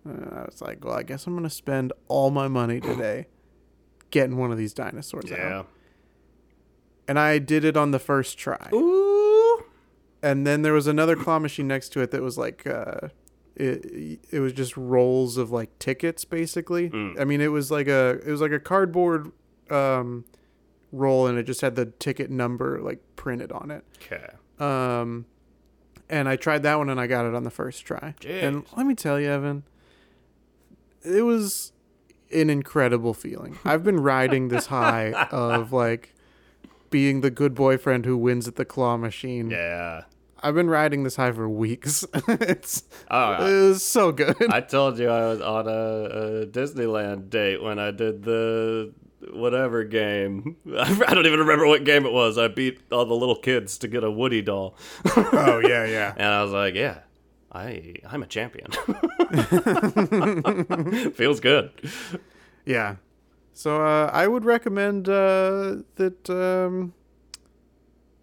[0.09, 3.27] uh, i was like well i guess i'm gonna spend all my money today
[4.11, 5.63] getting one of these dinosaurs out Yeah.
[7.09, 9.65] and i did it on the first try Ooh.
[10.23, 13.09] and then there was another claw machine next to it that was like uh
[13.57, 17.21] it, it was just rolls of like tickets basically Mm.
[17.21, 19.33] i mean it was like a it was like a cardboard
[19.71, 20.25] um
[20.93, 24.27] roll and it just had the ticket number like printed on it Okay.
[24.59, 25.27] um
[26.09, 28.43] and i tried that one and i got it on the first try Jeez.
[28.43, 29.63] and let me tell you evan
[31.03, 31.73] it was
[32.33, 36.15] an incredible feeling i've been riding this high of like
[36.91, 40.03] being the good boyfriend who wins at the claw machine Yeah.
[40.43, 42.03] I've been riding this high for weeks.
[42.29, 44.37] it's Oh, it was so good.
[44.51, 48.95] I told you I was on a, a Disneyland date when I did the
[49.35, 50.57] whatever game.
[50.79, 52.39] I don't even remember what game it was.
[52.39, 54.79] I beat all the little kids to get a Woody doll,
[55.15, 56.15] oh yeah, yeah.
[56.17, 57.01] and I was like, "Yeah,
[57.53, 58.71] I I'm a champion."
[61.15, 61.71] Feels good.
[62.65, 62.97] Yeah.
[63.53, 66.95] So uh, I would recommend uh, that um,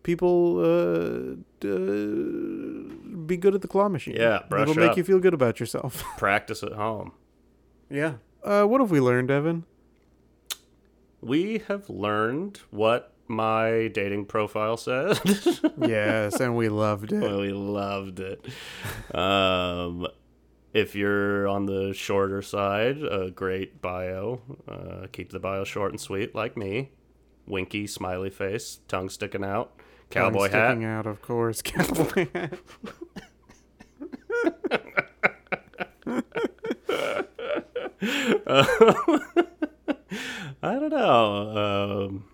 [0.04, 2.94] people uh, d-
[3.26, 4.16] be good at the claw machine.
[4.16, 6.04] Yeah, brush It'll make you feel good about yourself.
[6.18, 7.12] Practice at home.
[7.90, 8.14] yeah.
[8.44, 9.66] Uh, what have we learned, Evan?
[11.20, 15.20] We have learned what my dating profile said.
[15.80, 17.22] yes, and we loved it.
[17.40, 18.46] we loved it.
[19.16, 20.08] Um,
[20.74, 24.42] if you're on the shorter side, a great bio.
[24.68, 26.92] Uh, keep the bio short and sweet, like me.
[27.48, 29.72] winky smiley face, tongue sticking out,
[30.10, 30.72] Tongue cowboy hat.
[30.72, 31.62] sticking out, of course.
[31.64, 32.60] Cowboy hat.
[40.64, 42.06] I don't know.
[42.08, 42.26] Um,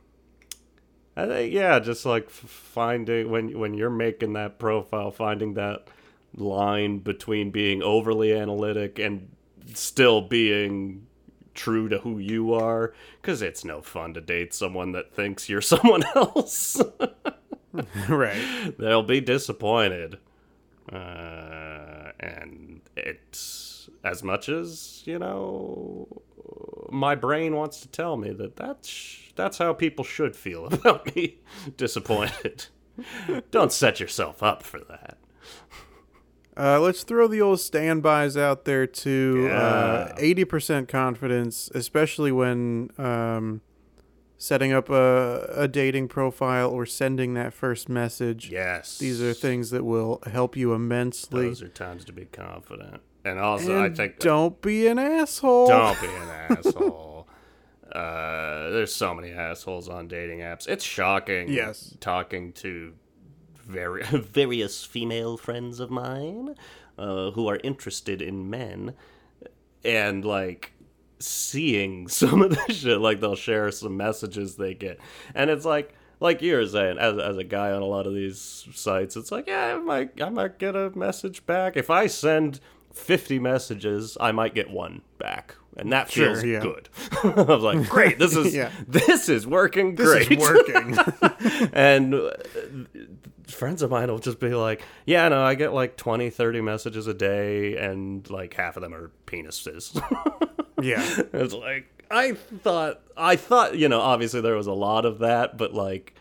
[1.15, 5.87] I think yeah, just like finding when when you're making that profile, finding that
[6.35, 9.29] line between being overly analytic and
[9.73, 11.05] still being
[11.53, 15.61] true to who you are, because it's no fun to date someone that thinks you're
[15.73, 16.81] someone else.
[18.09, 18.75] right.
[18.77, 20.17] They'll be disappointed.
[20.91, 26.07] Uh, and it's as much as you know
[26.91, 31.37] my brain wants to tell me that that's that's how people should feel about me
[31.77, 32.67] disappointed
[33.51, 35.17] don't set yourself up for that
[36.55, 39.49] Uh, let's throw the old standbys out there too.
[39.51, 40.21] Uh, Yeah.
[40.35, 43.61] 80% confidence, especially when um,
[44.37, 48.51] setting up a, a dating profile or sending that first message.
[48.51, 51.47] yes These are things that will help you immensely.
[51.47, 55.67] those are times to be confident and also i think don't be an asshole.
[55.67, 57.12] Don't be an asshole.
[57.93, 60.67] Uh, there's so many assholes on dating apps.
[60.67, 61.47] It's shocking.
[61.49, 61.95] Yes.
[61.99, 62.93] Talking to
[63.55, 66.55] very various female friends of mine
[66.97, 68.95] uh, who are interested in men,
[69.85, 70.73] and like
[71.19, 72.99] seeing some of the shit.
[72.99, 74.99] Like they'll share some messages they get,
[75.35, 75.95] and it's like.
[76.19, 79.29] Like you were saying, as, as a guy on a lot of these sites, it's
[79.29, 81.75] like, yeah, I might, I might get a message back.
[81.75, 82.61] If I send
[82.93, 85.55] 50 messages, I might get one back.
[85.77, 86.59] And that Sure, feels yeah.
[86.59, 86.89] good.
[87.23, 88.71] I was like, great, this is Yeah.
[88.87, 90.31] this is working This great.
[90.31, 90.97] is working.
[91.73, 92.31] and uh,
[93.47, 97.07] friends of mine will just be like, yeah, no, I get like 20, 30 messages
[97.07, 99.99] a day, and like half of them are penises.
[100.81, 101.03] yeah.
[101.33, 105.57] it's like, I thought, I thought, you know, obviously there was a lot of that,
[105.57, 106.13] but like,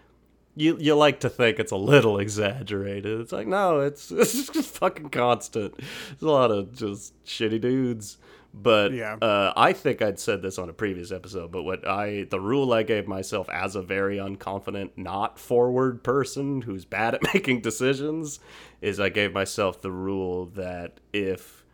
[0.54, 3.20] you, you like to think it's a little exaggerated.
[3.20, 5.76] It's like, no, it's, it's just fucking constant.
[5.76, 8.18] There's a lot of just shitty dudes.
[8.54, 9.14] But Yeah.
[9.14, 12.72] uh, I think I'd said this on a previous episode, but what I the rule
[12.72, 18.40] I gave myself as a very unconfident, not forward person who's bad at making decisions
[18.82, 21.64] is I gave myself the rule that if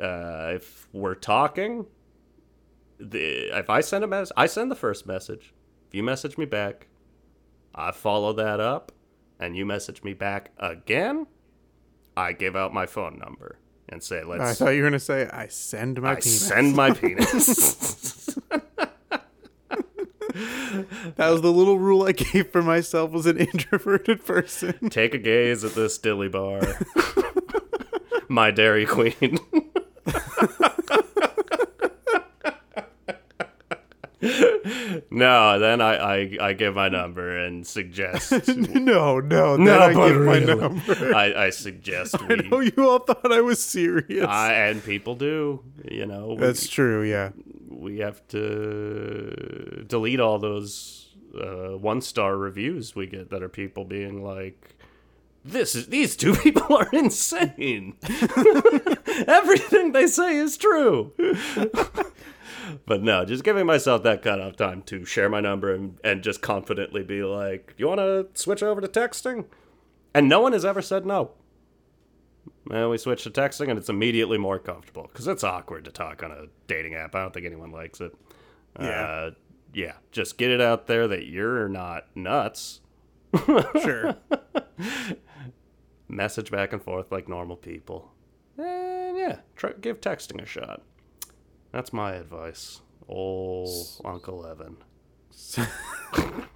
[0.00, 1.86] uh, if we're talking,
[2.98, 5.54] the if I send a message, I send the first message.
[5.88, 6.88] If you message me back,
[7.74, 8.90] I follow that up,
[9.38, 11.26] and you message me back again,
[12.16, 13.58] I give out my phone number
[13.92, 16.48] and say, "Let's." I thought you were going to say, I send my I penis.
[16.48, 18.36] send my penis.
[21.16, 24.88] that was the little rule I gave for myself as an introverted person.
[24.88, 26.62] Take a gaze at this dilly bar.
[28.28, 29.38] my Dairy Queen.
[35.10, 38.32] No, then I, I, I give my number and suggest.
[38.48, 39.56] no, no.
[39.56, 41.14] Then No, I give my number.
[41.14, 44.26] I, I suggest I know you all thought I was serious.
[44.26, 46.28] I, and people do, you know.
[46.28, 47.30] we- That's true, yeah.
[47.68, 51.08] we have to delete all those
[51.38, 54.76] uh, one star reviews we get that are people being like
[55.44, 57.96] this is these two people are insane
[59.26, 61.10] everything they say is true
[62.86, 66.42] but no just giving myself that cutoff time to share my number and, and just
[66.42, 69.44] confidently be like you want to switch over to texting
[70.14, 71.32] and no one has ever said no
[72.70, 76.22] and we switch to texting, and it's immediately more comfortable because it's awkward to talk
[76.22, 77.14] on a dating app.
[77.14, 78.14] I don't think anyone likes it.
[78.80, 78.86] Yeah.
[78.88, 79.30] Uh,
[79.74, 79.94] yeah.
[80.12, 82.80] Just get it out there that you're not nuts.
[83.82, 84.16] Sure.
[86.08, 88.12] Message back and forth like normal people.
[88.58, 90.82] And yeah, try, give texting a shot.
[91.72, 92.80] That's my advice.
[93.08, 94.76] Old Uncle Evan.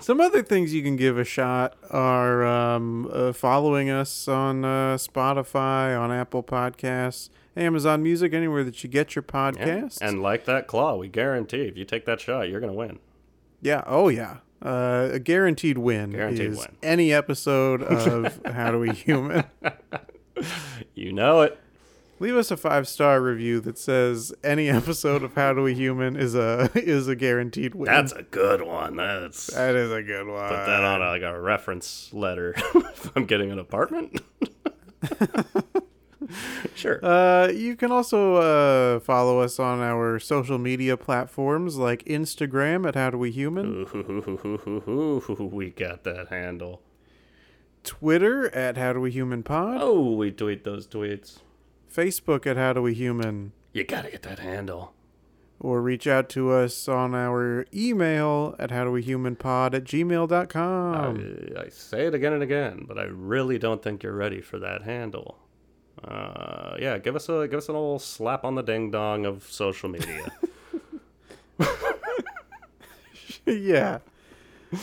[0.00, 4.96] Some other things you can give a shot are um, uh, following us on uh,
[4.96, 9.24] Spotify, on Apple Podcasts, Amazon Music, anywhere that you get your
[10.00, 10.06] Yeah.
[10.06, 13.00] And like that claw, we guarantee if you take that shot, you're going to win.
[13.60, 13.82] Yeah.
[13.86, 14.38] Oh, yeah.
[14.62, 16.76] Uh, a guaranteed win Guaranteed is win.
[16.82, 19.44] any episode of How Do We Human.
[20.94, 21.58] You know it.
[22.20, 26.16] Leave us a five star review that says any episode of How Do We Human
[26.16, 27.86] is a is a guaranteed win.
[27.86, 28.96] That's a good one.
[28.96, 29.46] That's.
[29.48, 30.48] that is a good one.
[30.48, 34.20] put that on like a reference letter if I'm getting an apartment.
[36.74, 37.04] sure.
[37.04, 42.94] Uh, you can also uh, follow us on our social media platforms like Instagram at
[42.96, 46.82] How Do We Human, Ooh, we got that handle.
[47.84, 51.38] Twitter at How Do We Human Pod, Oh, we tweet those tweets.
[51.92, 53.52] Facebook at How Do We Human.
[53.72, 54.94] You gotta get that handle.
[55.60, 61.54] or reach out to us on our email at howdowehumanpod at gmail.com.
[61.56, 64.58] I, I say it again and again, but I really don't think you're ready for
[64.60, 65.38] that handle.
[66.04, 69.42] Uh, yeah, give us a give us an old slap on the ding dong of
[69.50, 70.30] social media.
[73.46, 73.98] yeah.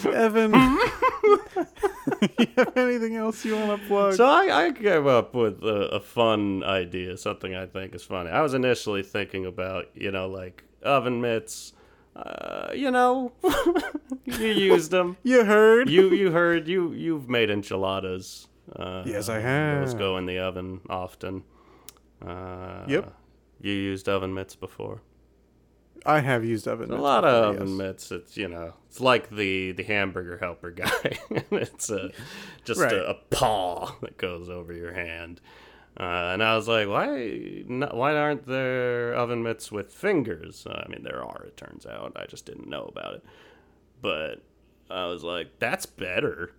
[0.05, 0.51] Evan,
[2.39, 4.13] you have anything else you want to plug?
[4.15, 8.29] so I, I came up with a, a fun idea, something I think is funny.
[8.29, 11.73] I was initially thinking about you know like oven mitts.
[12.15, 13.33] Uh, you know,
[14.25, 15.17] you used them.
[15.23, 15.89] you heard?
[15.89, 18.47] You you heard you you've made enchiladas.
[18.75, 19.81] Uh, Yes, I have.
[19.81, 19.99] Those have.
[19.99, 21.43] go in the oven often.
[22.25, 23.13] Uh, Yep.
[23.61, 25.01] You used oven mitts before.
[26.05, 27.77] I have used oven Mitts A lot before, of oven yes.
[27.77, 28.11] mitts.
[28.11, 31.17] It's you know, it's like the the hamburger helper guy.
[31.51, 32.11] it's a
[32.63, 32.93] just Right.
[32.93, 35.41] a, a paw that goes over your hand.
[35.97, 40.67] Uh, and I was like, why not, why aren't there oven mitts with fingers?
[40.69, 41.43] Uh, I mean, there are.
[41.47, 42.11] It turns out.
[42.17, 43.23] I just didn't know about it.
[44.01, 44.43] But
[44.89, 46.51] I was like, that's better.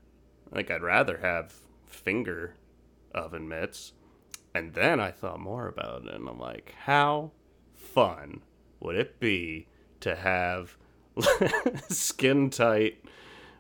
[0.51, 1.55] Like I'd rather have
[1.87, 2.55] finger
[3.15, 3.93] oven mitts.
[4.55, 7.33] And then I thought more about it, and I'm like, how
[7.75, 8.41] fun
[8.81, 9.67] would it be
[10.01, 10.77] to have
[11.89, 13.03] skin tight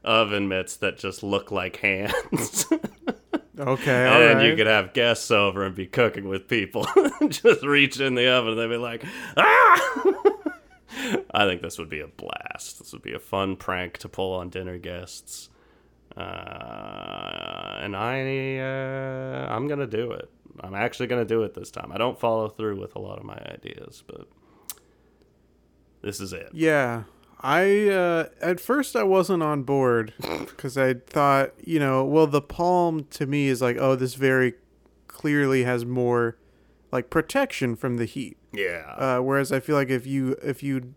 [0.04, 2.66] oven mitts that just look like hands?
[3.58, 6.86] Okay, and all you could have guests over and be cooking with people.
[7.28, 9.04] just reach in the oven and they'd be like,
[9.36, 10.12] ah!
[11.32, 12.78] I think this would be a blast.
[12.78, 15.50] This would be a fun prank to pull on dinner guests.
[16.16, 20.30] Uh, and I, uh, I'm gonna do it.
[20.60, 21.92] I'm actually gonna do it this time.
[21.92, 24.26] I don't follow through with a lot of my ideas, but
[26.06, 26.50] this is it.
[26.52, 27.02] Yeah.
[27.40, 30.14] I uh at first I wasn't on board
[30.56, 34.54] cuz I thought, you know, well the palm to me is like, oh, this very
[35.08, 36.38] clearly has more
[36.92, 38.38] like protection from the heat.
[38.52, 38.94] Yeah.
[38.96, 40.94] Uh whereas I feel like if you if you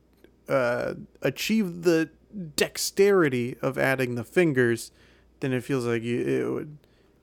[0.47, 0.93] uh
[1.24, 2.10] achieve the
[2.55, 4.91] dexterity of adding the fingers,
[5.39, 6.78] then it feels like you it would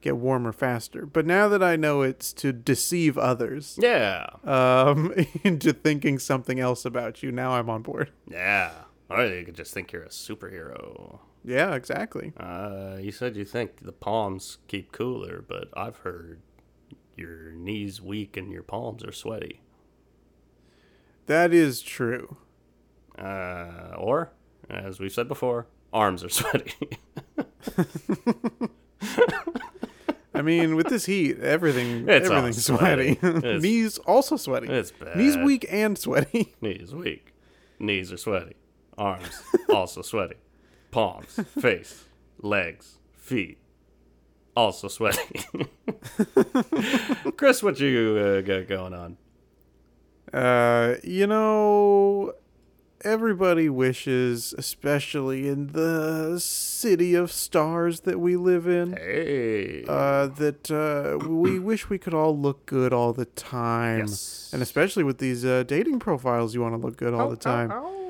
[0.07, 1.07] get warmer faster.
[1.07, 4.27] But now that I know it's to deceive others yeah.
[4.45, 5.13] um
[5.45, 8.13] into thinking something else about you, now I'm on board.
[8.31, 8.73] Yeah.
[9.11, 11.21] Or you could just think you're a superhero.
[11.45, 12.33] Yeah, exactly.
[12.39, 16.41] Uh, you said you think the palms keep cooler, but I've heard
[17.17, 19.61] your knees weak and your palms are sweaty.
[21.27, 22.37] That is true.
[23.17, 24.33] Uh, or,
[24.69, 26.99] as we've said before, arms are sweaty.
[30.37, 33.17] I mean, with this heat, everything It's everything's sweaty.
[33.17, 33.59] sweaty.
[33.59, 34.69] Knees also sweaty.
[34.69, 35.17] it's bad.
[35.17, 36.55] Knees weak and sweaty.
[36.61, 37.33] Knees weak.
[37.79, 38.57] Knees are sweaty.
[38.99, 40.37] Arms also sweaty.
[40.91, 42.05] Palms, face,
[42.41, 43.59] legs, feet
[44.57, 45.45] also sweaty.
[47.37, 49.17] Chris, what you uh, got going on?
[50.33, 52.33] Uh, you know,
[53.03, 59.85] everybody wishes, especially in the city of stars that we live in, Hey.
[59.89, 64.01] uh, that uh, we wish we could all look good all the time.
[64.01, 64.51] Yes.
[64.53, 67.71] And especially with these uh, dating profiles, you want to look good all the time.
[67.71, 68.06] Ow, ow.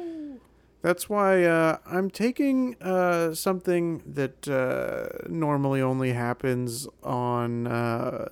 [0.86, 8.28] That's why uh, I'm taking uh, something that uh, normally only happens on uh,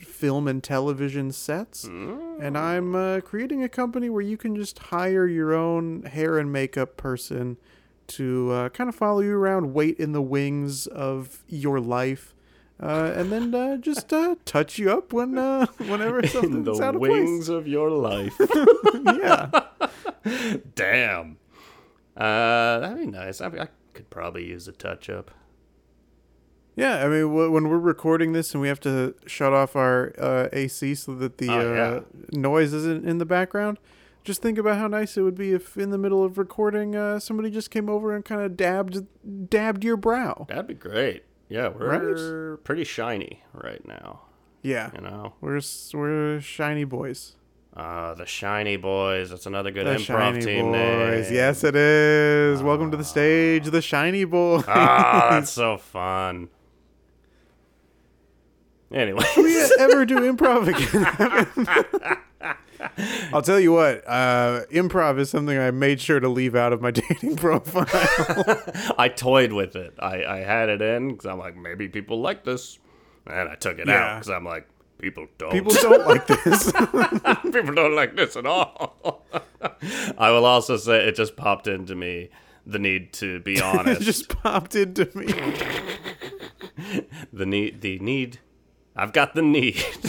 [0.00, 5.28] film and television sets, and I'm uh, creating a company where you can just hire
[5.28, 7.56] your own hair and makeup person
[8.08, 12.34] to uh, kind of follow you around, wait in the wings of your life.
[12.82, 16.84] Uh, and then uh, just uh, touch you up when uh, whenever In something's the
[16.84, 18.34] out of wings of your life.
[19.04, 19.50] Yeah.
[20.74, 21.36] Damn.
[22.16, 23.40] Uh, that'd be nice.
[23.40, 25.30] I, I could probably use a touch up.
[26.76, 30.12] Yeah, I mean, wh- when we're recording this and we have to shut off our
[30.18, 32.00] uh, AC so that the Oh, uh,
[32.32, 33.78] noise isn't in the background,
[34.24, 37.20] just think about how nice it would be if, in the middle of recording, uh,
[37.20, 39.06] somebody just came over and kind of dabbed
[39.50, 40.46] dabbed your brow.
[40.48, 41.24] That'd be great.
[41.48, 44.22] Yeah, we're pretty shiny right now.
[44.62, 45.60] Yeah, You know, we're
[45.92, 47.36] we're shiny boys.
[47.76, 49.30] Uh, the shiny boys.
[49.30, 51.26] That's another good The improv shiny team boys.
[51.26, 51.34] name.
[51.34, 52.62] Yes, it is.
[52.62, 54.64] Welcome to the stage, the shiny boys.
[54.68, 56.48] Ah, that's so fun.
[58.92, 62.16] Anyway, we ever do improv again?
[63.32, 66.80] I'll tell you what, uh, improv is something I made sure to leave out of
[66.80, 67.86] my dating profile.
[68.98, 69.94] I toyed with it.
[69.98, 72.78] I, I had it in because I'm like, maybe people like this.
[73.26, 74.68] And I took it out because I'm like,
[75.04, 75.52] people don't.
[75.52, 76.72] People don't like this.
[77.42, 79.22] people don't like this at all.
[80.16, 82.30] I will also say it just popped into me
[82.66, 84.00] the need to be honest.
[84.00, 85.26] it just popped into me.
[87.32, 88.38] the need the need
[88.96, 89.74] I've got the need.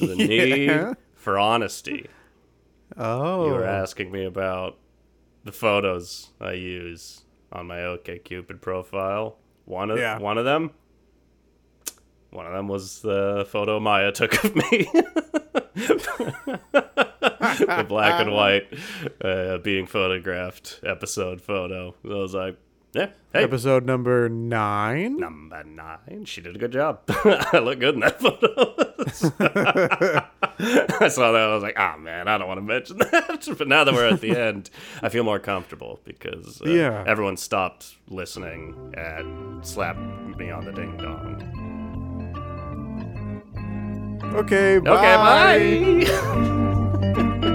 [0.00, 2.06] the need for honesty.
[2.96, 3.46] Oh.
[3.46, 4.76] You were asking me about
[5.44, 9.38] the photos I use on my OkCupid profile.
[9.64, 10.18] One of Yeah.
[10.18, 10.70] one of them.
[12.30, 14.86] One of them was the photo Maya took of me.
[16.72, 18.66] the black and white
[19.20, 21.94] uh, being photographed episode photo.
[22.04, 22.56] I was like,
[22.92, 25.16] yeah, hey, Episode number nine.
[25.16, 26.24] number nine.
[26.24, 27.00] She did a good job.
[27.08, 28.74] I look good in that photo.
[31.04, 31.48] I saw that.
[31.48, 33.46] I was like, ah, man, I don't want to mention that.
[33.56, 34.70] but now that we're at the end,
[35.02, 37.04] I feel more comfortable because uh, Yeah.
[37.06, 40.00] everyone stopped listening and slapped
[40.36, 41.79] me on the ding dong.
[44.22, 44.90] Okay, bye.
[44.90, 47.40] Okay, bye.